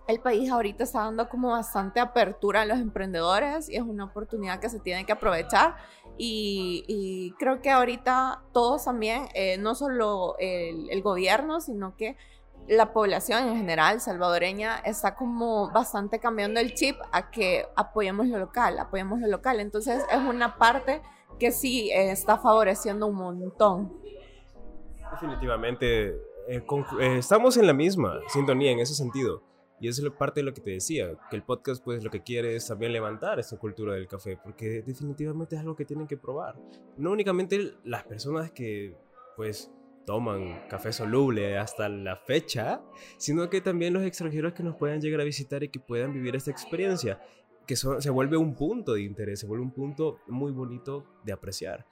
El 0.07 0.21
país 0.21 0.51
ahorita 0.51 0.85
está 0.85 1.01
dando 1.01 1.29
como 1.29 1.51
bastante 1.51 2.01
apertura 2.01 2.63
a 2.63 2.65
los 2.65 2.79
emprendedores 2.79 3.69
y 3.69 3.77
es 3.77 3.83
una 3.83 4.05
oportunidad 4.05 4.59
que 4.59 4.71
se 4.71 4.81
tiene 4.81 5.05
que 5.05 5.13
aprovechar 5.13 5.77
y, 6.17 7.35
creo 7.39 7.61
que 7.61 7.71
ahorita 7.71 8.43
todos 8.53 8.85
también, 8.85 9.29
eh, 9.35 9.59
no 9.59 9.75
solo 9.75 10.37
el 10.39 11.03
gobierno, 11.03 11.61
sino 11.61 11.97
que 11.97 12.17
la 12.69 12.93
población 12.93 13.49
en 13.49 13.57
general 13.57 14.01
salvadoreña 14.01 14.79
está 14.79 15.15
como 15.15 15.71
bastante 15.71 16.21
cambiando 16.21 16.61
el 16.61 16.75
chip 16.75 16.97
a 17.13 17.31
que 17.31 17.67
apoyemos 17.77 18.27
lo 18.29 18.39
local, 18.39 18.79
apoyemos 18.79 19.21
lo 19.21 19.27
local. 19.27 19.61
Entonces 19.61 20.05
es 20.11 20.19
una 20.19 20.57
parte 20.59 21.03
que 21.39 21.51
sí 21.51 21.91
está 21.91 22.39
favoreciendo 22.39 23.07
un 23.07 23.17
montón. 23.17 23.93
Definitivamente 25.13 26.09
eh, 26.49 26.63
eh, 27.01 27.19
estamos 27.19 27.57
en 27.57 27.67
la 27.67 27.73
misma 27.73 28.21
sintonía 28.29 28.71
en 28.71 28.81
ese 28.81 28.95
sentido. 28.95 29.43
Y 29.81 29.87
eso 29.87 30.05
es 30.05 30.13
parte 30.13 30.41
de 30.41 30.45
lo 30.45 30.53
que 30.53 30.61
te 30.61 30.71
decía, 30.71 31.09
que 31.31 31.37
el 31.37 31.45
podcast 31.45 31.85
pues 31.85 32.03
lo 32.03 32.11
que 32.11 32.23
quiere 32.23 32.57
es 32.57 32.67
también 32.67 32.93
levantar 32.93 33.39
esta 33.39 33.57
cultura 33.59 33.95
del 33.95 34.09
café, 34.09 34.37
porque 34.43 34.83
definitivamente 34.83 35.55
es 35.55 35.61
algo 35.61 35.77
que 35.77 35.85
tienen 35.85 36.09
que 36.09 36.17
probar. 36.17 36.57
No 36.97 37.13
únicamente 37.13 37.75
las 37.85 38.03
personas 38.03 38.51
que 38.51 38.97
pues 39.37 39.71
toman 40.09 40.63
café 40.71 40.91
soluble 40.91 41.59
hasta 41.59 41.87
la 41.87 42.17
fecha, 42.17 42.81
sino 43.19 43.51
que 43.51 43.61
también 43.61 43.93
los 43.93 44.03
extranjeros 44.05 44.55
que 44.55 44.63
nos 44.63 44.75
puedan 44.75 45.03
llegar 45.03 45.21
a 45.21 45.25
visitar 45.25 45.63
y 45.63 45.69
que 45.69 45.81
puedan 45.81 46.15
vivir 46.15 46.35
esta 46.35 46.51
experiencia, 46.51 47.21
que 47.67 47.77
se 47.77 48.09
vuelve 48.09 48.39
un 48.39 48.55
punto 48.55 48.95
de 48.95 49.03
interés, 49.03 49.41
se 49.41 49.47
vuelve 49.47 49.67
un 49.67 49.71
punto 49.71 50.21
muy 50.27 50.51
bonito 50.51 51.05
de 51.25 51.35
apreciar. 51.35 51.85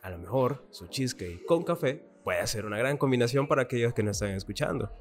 A 0.00 0.10
lo 0.10 0.18
mejor 0.18 0.64
su 0.70 0.86
cheesecake 0.86 1.44
con 1.44 1.64
café 1.64 2.08
puede 2.22 2.46
ser 2.46 2.66
una 2.66 2.78
gran 2.78 2.98
combinación 2.98 3.48
para 3.48 3.62
aquellos 3.62 3.92
que 3.94 4.04
nos 4.04 4.18
están 4.18 4.36
escuchando. 4.36 4.92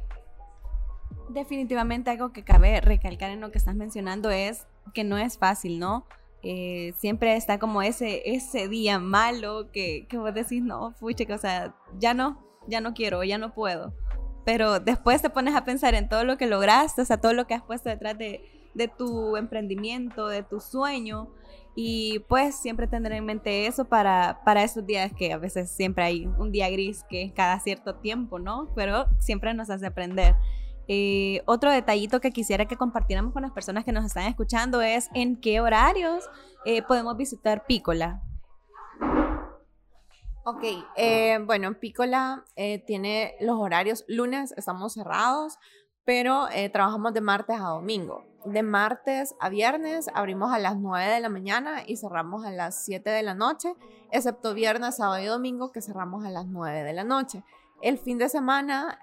Definitivamente 1.29 2.10
algo 2.10 2.34
que 2.34 2.43
cabe 2.43 2.81
recalcar 2.81 3.29
en 3.29 3.41
lo 3.41 3.51
que 3.51 3.60
estás 3.60 3.75
mencionando 3.75 4.31
es 4.31 4.65
que 4.95 5.03
no 5.03 5.19
es 5.19 5.38
fácil, 5.38 5.77
¿no? 5.77 6.07
Eh, 6.41 6.93
siempre 6.98 7.36
está 7.36 7.60
como 7.60 7.84
ese, 7.84 8.24
ese 8.25 8.67
día 8.67 8.98
malo 8.98 9.72
que, 9.72 10.07
que 10.10 10.17
vos 10.17 10.34
decís, 10.34 10.63
no, 10.63 10.93
fuche, 10.93 11.31
o 11.31 11.38
sea, 11.38 11.75
ya 12.00 12.15
no, 12.15 12.45
ya 12.67 12.81
no 12.81 12.93
quiero, 12.93 13.24
ya 13.24 13.38
no 13.38 13.53
puedo. 13.53 13.93
Pero 14.45 14.79
después 14.79 15.22
te 15.22 15.29
pones 15.29 15.55
a 15.55 15.65
pensar 15.65 15.95
en 15.95 16.07
todo 16.07 16.24
lo 16.24 16.38
que 16.38 16.48
lograste, 16.48 17.01
o 17.01 17.05
sea, 17.05 17.17
todo 17.17 17.34
lo 17.34 17.48
que 17.48 17.55
has 17.55 17.63
puesto 17.63 17.89
detrás 17.89 18.17
de, 18.17 18.69
de 18.74 18.88
tu 18.88 19.38
emprendimiento, 19.38 20.27
de 20.27 20.43
tu 20.43 20.60
sueño. 20.60 21.29
Y 21.77 22.19
pues 22.29 22.55
siempre 22.55 22.88
tener 22.88 23.12
en 23.12 23.25
mente 23.25 23.67
eso 23.67 23.86
para, 23.86 24.41
para 24.45 24.63
esos 24.63 24.86
días 24.86 25.12
que 25.13 25.34
a 25.34 25.38
veces 25.38 25.69
siempre 25.69 26.05
hay 26.05 26.25
un 26.38 26.51
día 26.51 26.69
gris 26.69 27.03
que 27.10 27.34
cada 27.36 27.60
cierto 27.60 27.95
tiempo, 27.95 28.39
¿no? 28.39 28.69
Pero 28.75 29.07
siempre 29.19 29.53
nos 29.53 29.69
hace 29.69 29.88
aprender. 29.88 30.36
Eh, 30.88 31.41
otro 31.45 31.72
detallito 31.72 32.22
que 32.22 32.31
quisiera 32.31 32.65
que 32.65 32.77
compartiéramos 32.77 33.34
con 33.34 33.41
las 33.41 33.51
personas 33.51 33.84
que 33.84 33.91
nos 33.91 34.05
están 34.05 34.27
escuchando 34.27 34.81
es 34.81 35.10
en 35.13 35.36
qué 35.36 35.60
horarios 35.60 36.24
eh, 36.63 36.81
podemos 36.84 37.17
visitar 37.17 37.65
Pícola. 37.65 38.22
Ok, 40.48 40.64
eh, 40.96 41.40
bueno, 41.44 41.74
Pícola 41.80 42.46
tiene 42.86 43.36
los 43.40 43.60
horarios, 43.60 44.06
lunes 44.08 44.54
estamos 44.56 44.94
cerrados, 44.94 45.58
pero 46.04 46.48
trabajamos 46.72 47.16
de 47.16 47.22
martes 47.22 47.58
a 47.60 47.70
domingo. 47.70 48.24
De 48.46 48.62
martes 48.62 49.34
a 49.40 49.50
viernes 49.50 50.08
abrimos 50.14 50.54
a 50.54 50.60
las 50.60 50.78
9 50.78 51.14
de 51.14 51.20
la 51.20 51.30
mañana 51.30 51.82
y 51.88 51.98
cerramos 51.98 52.46
a 52.46 52.52
las 52.52 52.86
7 52.86 53.10
de 53.10 53.24
la 53.24 53.34
noche, 53.34 53.74
excepto 54.12 54.54
viernes, 54.54 54.98
sábado 54.98 55.20
y 55.24 55.25
domingo 55.25 55.72
que 55.72 55.82
cerramos 55.82 56.24
a 56.24 56.30
las 56.30 56.46
9 56.46 56.84
de 56.84 56.94
la 56.94 57.04
noche. 57.04 57.44
El 57.82 57.98
fin 58.00 58.17
de 58.17 58.29
semana, 58.29 59.00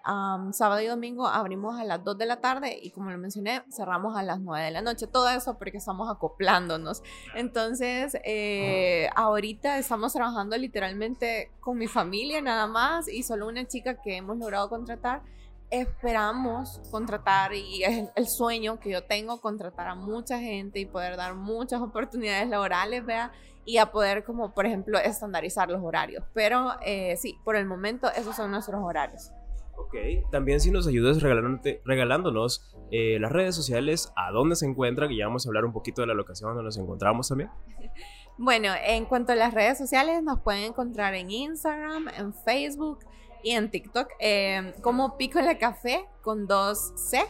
sábado 0.52 0.80
y 0.80 0.86
domingo, 0.86 1.26
abrimos 1.26 1.78
a 1.78 1.84
las 1.84 2.02
2 2.02 2.18
de 2.18 2.26
la 2.26 2.40
tarde 2.40 2.78
y 2.82 2.90
como 2.90 3.10
lo 3.10 3.18
mencioné, 3.18 3.62
cerramos 3.70 4.16
a 4.16 4.22
las 4.22 4.40
9 4.40 4.64
de 4.64 4.70
la 4.70 4.82
noche. 4.82 5.06
Todo 5.06 5.28
eso 5.28 5.56
porque 5.58 5.76
estamos 5.76 6.10
acoplándonos. 6.10 7.02
Entonces, 7.34 8.16
eh, 8.24 9.08
ahorita 9.14 9.78
estamos 9.78 10.12
trabajando 10.12 10.56
literalmente 10.56 11.52
con 11.60 11.78
mi 11.78 11.86
familia 11.86 12.40
nada 12.40 12.66
más 12.66 13.08
y 13.08 13.22
solo 13.22 13.46
una 13.46 13.66
chica 13.68 14.00
que 14.00 14.16
hemos 14.16 14.38
logrado 14.38 14.68
contratar 14.68 15.22
esperamos 15.72 16.80
contratar 16.90 17.54
y 17.54 17.82
es 17.82 18.10
el 18.14 18.28
sueño 18.28 18.78
que 18.78 18.90
yo 18.90 19.04
tengo 19.04 19.40
contratar 19.40 19.88
a 19.88 19.94
mucha 19.94 20.38
gente 20.38 20.78
y 20.78 20.86
poder 20.86 21.16
dar 21.16 21.34
muchas 21.34 21.80
oportunidades 21.80 22.48
laborales, 22.48 23.04
vea, 23.04 23.32
y 23.64 23.78
a 23.78 23.90
poder 23.90 24.24
como 24.24 24.52
por 24.52 24.66
ejemplo 24.66 24.98
estandarizar 24.98 25.70
los 25.70 25.82
horarios. 25.82 26.24
Pero 26.34 26.72
eh, 26.84 27.16
sí, 27.16 27.38
por 27.44 27.56
el 27.56 27.64
momento 27.64 28.08
esos 28.14 28.36
son 28.36 28.50
nuestros 28.50 28.80
horarios. 28.82 29.32
Ok, 29.76 29.94
también 30.30 30.60
si 30.60 30.70
nos 30.70 30.86
ayudas 30.86 31.22
regalándonos 31.22 32.76
eh, 32.90 33.18
las 33.18 33.32
redes 33.32 33.56
sociales, 33.56 34.12
a 34.16 34.30
dónde 34.30 34.54
se 34.54 34.66
encuentran, 34.66 35.10
y 35.10 35.18
ya 35.18 35.26
vamos 35.26 35.46
a 35.46 35.48
hablar 35.48 35.64
un 35.64 35.72
poquito 35.72 36.02
de 36.02 36.08
la 36.08 36.14
locación 36.14 36.50
donde 36.50 36.64
nos 36.64 36.76
encontramos 36.76 37.28
también. 37.28 37.50
Bueno, 38.36 38.68
en 38.84 39.06
cuanto 39.06 39.32
a 39.32 39.34
las 39.34 39.54
redes 39.54 39.78
sociales, 39.78 40.22
nos 40.22 40.40
pueden 40.40 40.64
encontrar 40.64 41.14
en 41.14 41.30
Instagram, 41.30 42.08
en 42.16 42.34
Facebook, 42.34 43.00
y 43.42 43.52
en 43.52 43.70
TikTok 43.70 44.08
eh, 44.18 44.74
como 44.82 45.16
Pícola 45.16 45.58
Café 45.58 46.06
con 46.22 46.46
dos 46.46 46.92
C. 46.96 47.22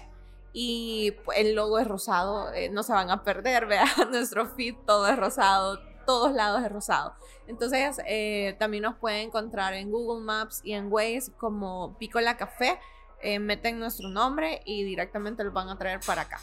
Y 0.55 1.15
el 1.35 1.55
logo 1.55 1.79
es 1.79 1.89
rosado, 1.89 2.53
eh, 2.53 2.69
no 2.69 2.83
se 2.83 2.93
van 2.93 3.11
a 3.11 3.23
perder, 3.25 3.67
vean, 3.69 3.89
nuestro 4.11 4.47
feed 4.47 4.75
todo 4.87 5.09
es 5.09 5.17
rosado, 5.17 5.79
todos 6.05 6.33
lados 6.33 6.63
es 6.63 6.71
rosado. 6.71 7.15
Entonces 7.47 7.99
eh, 8.07 8.55
también 8.59 8.83
nos 8.83 8.97
pueden 8.97 9.29
encontrar 9.29 9.75
en 9.75 9.91
Google 9.91 10.23
Maps 10.23 10.61
y 10.63 10.73
en 10.73 10.93
Waze 10.93 11.33
como 11.39 11.97
Pícola 11.99 12.37
Café. 12.37 12.79
Eh, 13.23 13.39
meten 13.39 13.79
nuestro 13.79 14.09
nombre 14.09 14.63
y 14.65 14.83
directamente 14.83 15.45
lo 15.45 15.53
van 15.53 15.69
a 15.69 15.79
traer 15.79 16.01
para 16.05 16.23
acá. 16.23 16.41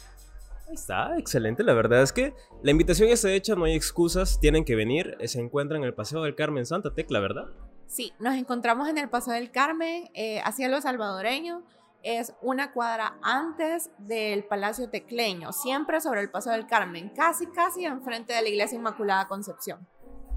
Está 0.72 1.18
excelente, 1.18 1.62
la 1.62 1.74
verdad 1.74 2.00
es 2.02 2.12
que 2.12 2.32
la 2.62 2.70
invitación 2.70 3.08
está 3.08 3.30
hecha, 3.32 3.54
no 3.54 3.64
hay 3.64 3.74
excusas, 3.74 4.38
tienen 4.40 4.64
que 4.64 4.76
venir, 4.76 5.16
se 5.24 5.40
encuentran 5.40 5.82
en 5.82 5.88
el 5.88 5.94
Paseo 5.94 6.22
del 6.22 6.36
Carmen 6.36 6.64
Santa 6.64 6.94
Tecla, 6.94 7.18
¿verdad? 7.18 7.46
Sí, 7.90 8.12
nos 8.20 8.36
encontramos 8.36 8.88
en 8.88 8.98
el 8.98 9.08
Paso 9.08 9.32
del 9.32 9.50
Carmen, 9.50 10.10
eh, 10.14 10.40
hacia 10.44 10.68
lo 10.68 10.80
salvadoreño. 10.80 11.64
Es 12.04 12.32
una 12.40 12.72
cuadra 12.72 13.18
antes 13.20 13.90
del 13.98 14.44
Palacio 14.44 14.88
Tecleño, 14.88 15.52
siempre 15.52 16.00
sobre 16.00 16.20
el 16.20 16.30
Paso 16.30 16.52
del 16.52 16.68
Carmen, 16.68 17.08
casi, 17.08 17.48
casi 17.48 17.84
enfrente 17.84 18.32
de 18.32 18.42
la 18.42 18.48
Iglesia 18.48 18.78
Inmaculada 18.78 19.26
Concepción. 19.26 19.88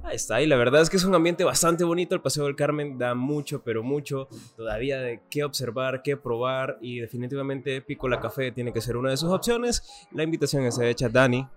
Ahí 0.04 0.16
está, 0.16 0.42
y 0.42 0.48
la 0.48 0.56
verdad 0.56 0.82
es 0.82 0.90
que 0.90 0.98
es 0.98 1.04
un 1.04 1.14
ambiente 1.14 1.44
bastante 1.44 1.84
bonito. 1.84 2.16
El 2.16 2.22
Paseo 2.22 2.46
del 2.46 2.56
Carmen 2.56 2.98
da 2.98 3.14
mucho, 3.14 3.64
pero 3.64 3.84
mucho 3.84 4.28
todavía 4.58 4.98
de 4.98 5.22
qué 5.30 5.44
observar, 5.44 6.02
qué 6.02 6.18
probar, 6.18 6.80
y 6.82 7.02
definitivamente 7.02 7.84
Pico 7.84 8.10
la 8.10 8.20
Café 8.20 8.52
tiene 8.52 8.74
que 8.74 8.82
ser 8.82 8.98
una 8.98 9.12
de 9.12 9.18
sus 9.18 9.30
opciones. 9.30 10.08
La 10.12 10.24
invitación 10.24 10.66
es 10.66 10.80
hecha, 10.80 11.08
Dani. 11.08 11.48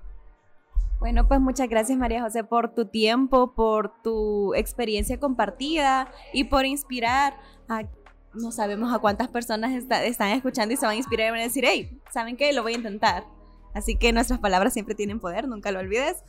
Bueno, 0.98 1.28
pues 1.28 1.40
muchas 1.40 1.68
gracias 1.68 1.98
María 1.98 2.22
José 2.22 2.42
por 2.42 2.74
tu 2.74 2.86
tiempo, 2.86 3.54
por 3.54 4.02
tu 4.02 4.54
experiencia 4.54 5.20
compartida 5.20 6.10
y 6.32 6.44
por 6.44 6.64
inspirar 6.64 7.34
a 7.68 7.82
no 8.36 8.52
sabemos 8.52 8.92
a 8.92 8.98
cuántas 8.98 9.28
personas 9.28 9.72
están 9.72 10.30
escuchando 10.30 10.74
y 10.74 10.76
se 10.76 10.86
van 10.86 10.94
a 10.94 10.98
inspirar 10.98 11.28
y 11.28 11.30
van 11.30 11.40
a 11.40 11.44
decir, 11.44 11.64
hey, 11.66 12.00
¿saben 12.12 12.36
qué? 12.36 12.52
Lo 12.52 12.62
voy 12.62 12.74
a 12.74 12.76
intentar. 12.76 13.24
Así 13.74 13.96
que 13.96 14.12
nuestras 14.12 14.38
palabras 14.40 14.72
siempre 14.72 14.94
tienen 14.94 15.20
poder, 15.20 15.48
nunca 15.48 15.70
lo 15.70 15.80
olvides. 15.80 16.22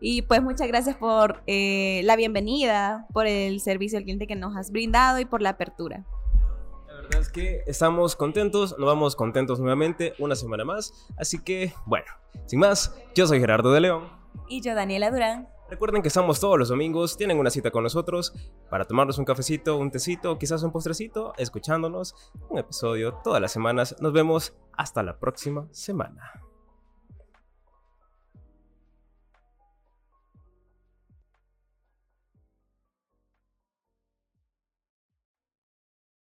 Y 0.00 0.22
pues 0.22 0.42
muchas 0.42 0.68
gracias 0.68 0.96
por 0.96 1.42
eh, 1.46 2.00
la 2.04 2.16
bienvenida, 2.16 3.06
por 3.12 3.26
el 3.26 3.60
servicio 3.60 3.98
al 3.98 4.04
cliente 4.04 4.26
que 4.26 4.36
nos 4.36 4.56
has 4.56 4.70
brindado 4.70 5.18
y 5.18 5.26
por 5.26 5.42
la 5.42 5.50
apertura. 5.50 6.04
Verdad 7.04 7.20
es 7.20 7.28
que 7.28 7.62
estamos 7.66 8.16
contentos, 8.16 8.76
nos 8.78 8.86
vamos 8.86 9.16
contentos 9.16 9.60
nuevamente 9.60 10.14
una 10.18 10.34
semana 10.34 10.64
más. 10.64 11.06
Así 11.16 11.42
que, 11.42 11.72
bueno, 11.86 12.06
sin 12.46 12.60
más, 12.60 12.96
yo 13.14 13.26
soy 13.26 13.40
Gerardo 13.40 13.72
de 13.72 13.80
León. 13.80 14.08
Y 14.48 14.60
yo, 14.60 14.74
Daniela 14.74 15.10
Durán. 15.10 15.48
Recuerden 15.70 16.02
que 16.02 16.08
estamos 16.08 16.40
todos 16.40 16.58
los 16.58 16.68
domingos, 16.68 17.16
tienen 17.16 17.38
una 17.38 17.50
cita 17.50 17.70
con 17.70 17.82
nosotros 17.82 18.34
para 18.68 18.84
tomarnos 18.84 19.18
un 19.18 19.24
cafecito, 19.24 19.76
un 19.76 19.90
tecito, 19.90 20.38
quizás 20.38 20.62
un 20.62 20.72
postrecito, 20.72 21.32
escuchándonos 21.38 22.14
un 22.50 22.58
episodio 22.58 23.14
todas 23.24 23.40
las 23.40 23.52
semanas. 23.52 23.96
Nos 24.00 24.12
vemos 24.12 24.54
hasta 24.72 25.02
la 25.02 25.18
próxima 25.18 25.66
semana. 25.70 26.43